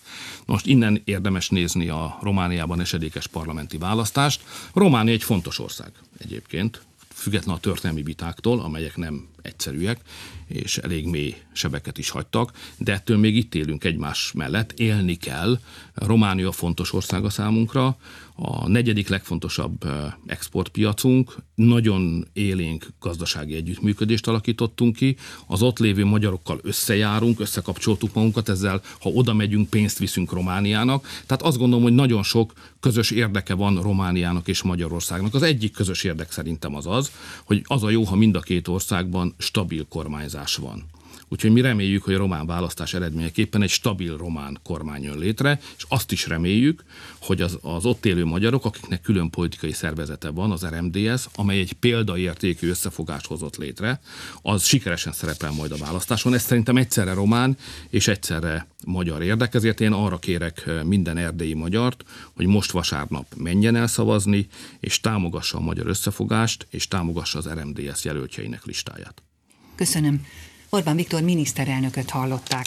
Most 0.45 0.65
innen 0.65 1.01
érdemes 1.03 1.49
nézni 1.49 1.89
a 1.89 2.17
Romániában 2.21 2.79
esedékes 2.79 3.27
parlamenti 3.27 3.77
választást. 3.77 4.43
Románia 4.73 5.13
egy 5.13 5.23
fontos 5.23 5.59
ország 5.59 5.91
egyébként, 6.17 6.81
független 7.25 7.55
a 7.55 7.59
történelmi 7.59 8.03
vitáktól, 8.03 8.59
amelyek 8.59 8.97
nem 8.97 9.27
egyszerűek, 9.41 9.99
és 10.47 10.77
elég 10.77 11.05
mély 11.05 11.35
sebeket 11.53 11.97
is 11.97 12.09
hagytak, 12.09 12.51
de 12.77 12.93
ettől 12.93 13.17
még 13.17 13.35
itt 13.35 13.55
élünk 13.55 13.83
egymás 13.83 14.31
mellett, 14.31 14.71
élni 14.71 15.15
kell. 15.15 15.59
Románia 15.93 16.51
fontos 16.51 16.93
ország 16.93 17.25
a 17.25 17.29
számunkra, 17.29 17.97
a 18.35 18.67
negyedik 18.67 19.07
legfontosabb 19.07 19.85
exportpiacunk, 20.25 21.35
nagyon 21.55 22.27
élénk 22.33 22.87
gazdasági 22.99 23.55
együttműködést 23.55 24.27
alakítottunk 24.27 24.95
ki, 24.95 25.15
az 25.47 25.61
ott 25.61 25.79
lévő 25.79 26.05
magyarokkal 26.05 26.59
összejárunk, 26.61 27.39
összekapcsoltuk 27.39 28.13
magunkat, 28.13 28.49
ezzel 28.49 28.81
ha 28.99 29.09
oda 29.09 29.33
megyünk, 29.33 29.69
pénzt 29.69 29.99
viszünk 29.99 30.31
Romániának. 30.31 31.07
Tehát 31.25 31.43
azt 31.43 31.57
gondolom, 31.57 31.83
hogy 31.83 31.93
nagyon 31.93 32.23
sok 32.23 32.53
közös 32.79 33.11
érdeke 33.11 33.53
van 33.53 33.81
Romániának 33.81 34.47
és 34.47 34.61
Magyarországnak. 34.61 35.33
Az 35.33 35.41
egyik 35.41 35.71
közös 35.71 36.03
érdek 36.03 36.31
szerintem 36.31 36.75
az 36.75 36.87
az, 36.87 37.11
hogy 37.43 37.63
az 37.67 37.83
a 37.83 37.89
jó, 37.89 38.03
ha 38.03 38.15
mind 38.15 38.35
a 38.35 38.39
két 38.39 38.67
országban 38.67 39.35
stabil 39.37 39.85
kormányzás 39.89 40.55
van. 40.55 40.83
Úgyhogy 41.27 41.51
mi 41.51 41.61
reméljük, 41.61 42.03
hogy 42.03 42.13
a 42.13 42.17
román 42.17 42.45
választás 42.45 42.93
eredményeképpen 42.93 43.61
egy 43.61 43.69
stabil 43.69 44.17
román 44.17 44.59
kormány 44.63 45.03
jön 45.03 45.17
létre, 45.17 45.59
és 45.77 45.85
azt 45.87 46.11
is 46.11 46.27
reméljük, 46.27 46.83
hogy 47.19 47.41
az, 47.41 47.57
az 47.61 47.85
ott 47.85 48.05
élő 48.05 48.25
magyarok, 48.25 48.65
akiknek 48.65 49.01
külön 49.01 49.29
politikai 49.29 49.71
szervezete 49.71 50.29
van, 50.29 50.51
az 50.51 50.65
RMDS, 50.65 51.25
amely 51.35 51.59
egy 51.59 51.73
példaértékű 51.73 52.69
összefogást 52.69 53.25
hozott 53.25 53.55
létre, 53.55 53.99
az 54.41 54.63
sikeresen 54.63 55.13
szerepel 55.13 55.51
majd 55.51 55.71
a 55.71 55.77
választáson. 55.77 56.33
Ez 56.33 56.43
szerintem 56.43 56.77
egyszerre 56.77 57.13
román 57.13 57.57
és 57.89 58.07
egyszerre 58.07 58.67
magyar 58.85 59.21
érdek, 59.23 59.53
ezért 59.53 59.81
én 59.81 59.91
arra 59.91 60.17
kérek 60.17 60.69
minden 60.83 61.17
erdélyi 61.17 61.53
magyart, 61.53 62.03
hogy 62.35 62.45
most 62.45 62.71
vasárnap 62.71 63.25
menjen 63.37 63.75
el 63.75 63.87
szavazni, 63.87 64.47
és 64.79 64.99
támogassa 64.99 65.57
a 65.57 65.61
magyar 65.61 65.87
összefogást, 65.87 66.67
és 66.69 66.87
támogassa 66.87 67.37
az 67.37 67.49
RMDS 67.49 68.03
jelöltjeinek 68.03 68.65
listáját. 68.65 69.23
Köszönöm. 69.75 70.25
Orbán 70.69 70.95
Viktor 70.95 71.21
miniszterelnököt 71.21 72.09
hallották. 72.09 72.65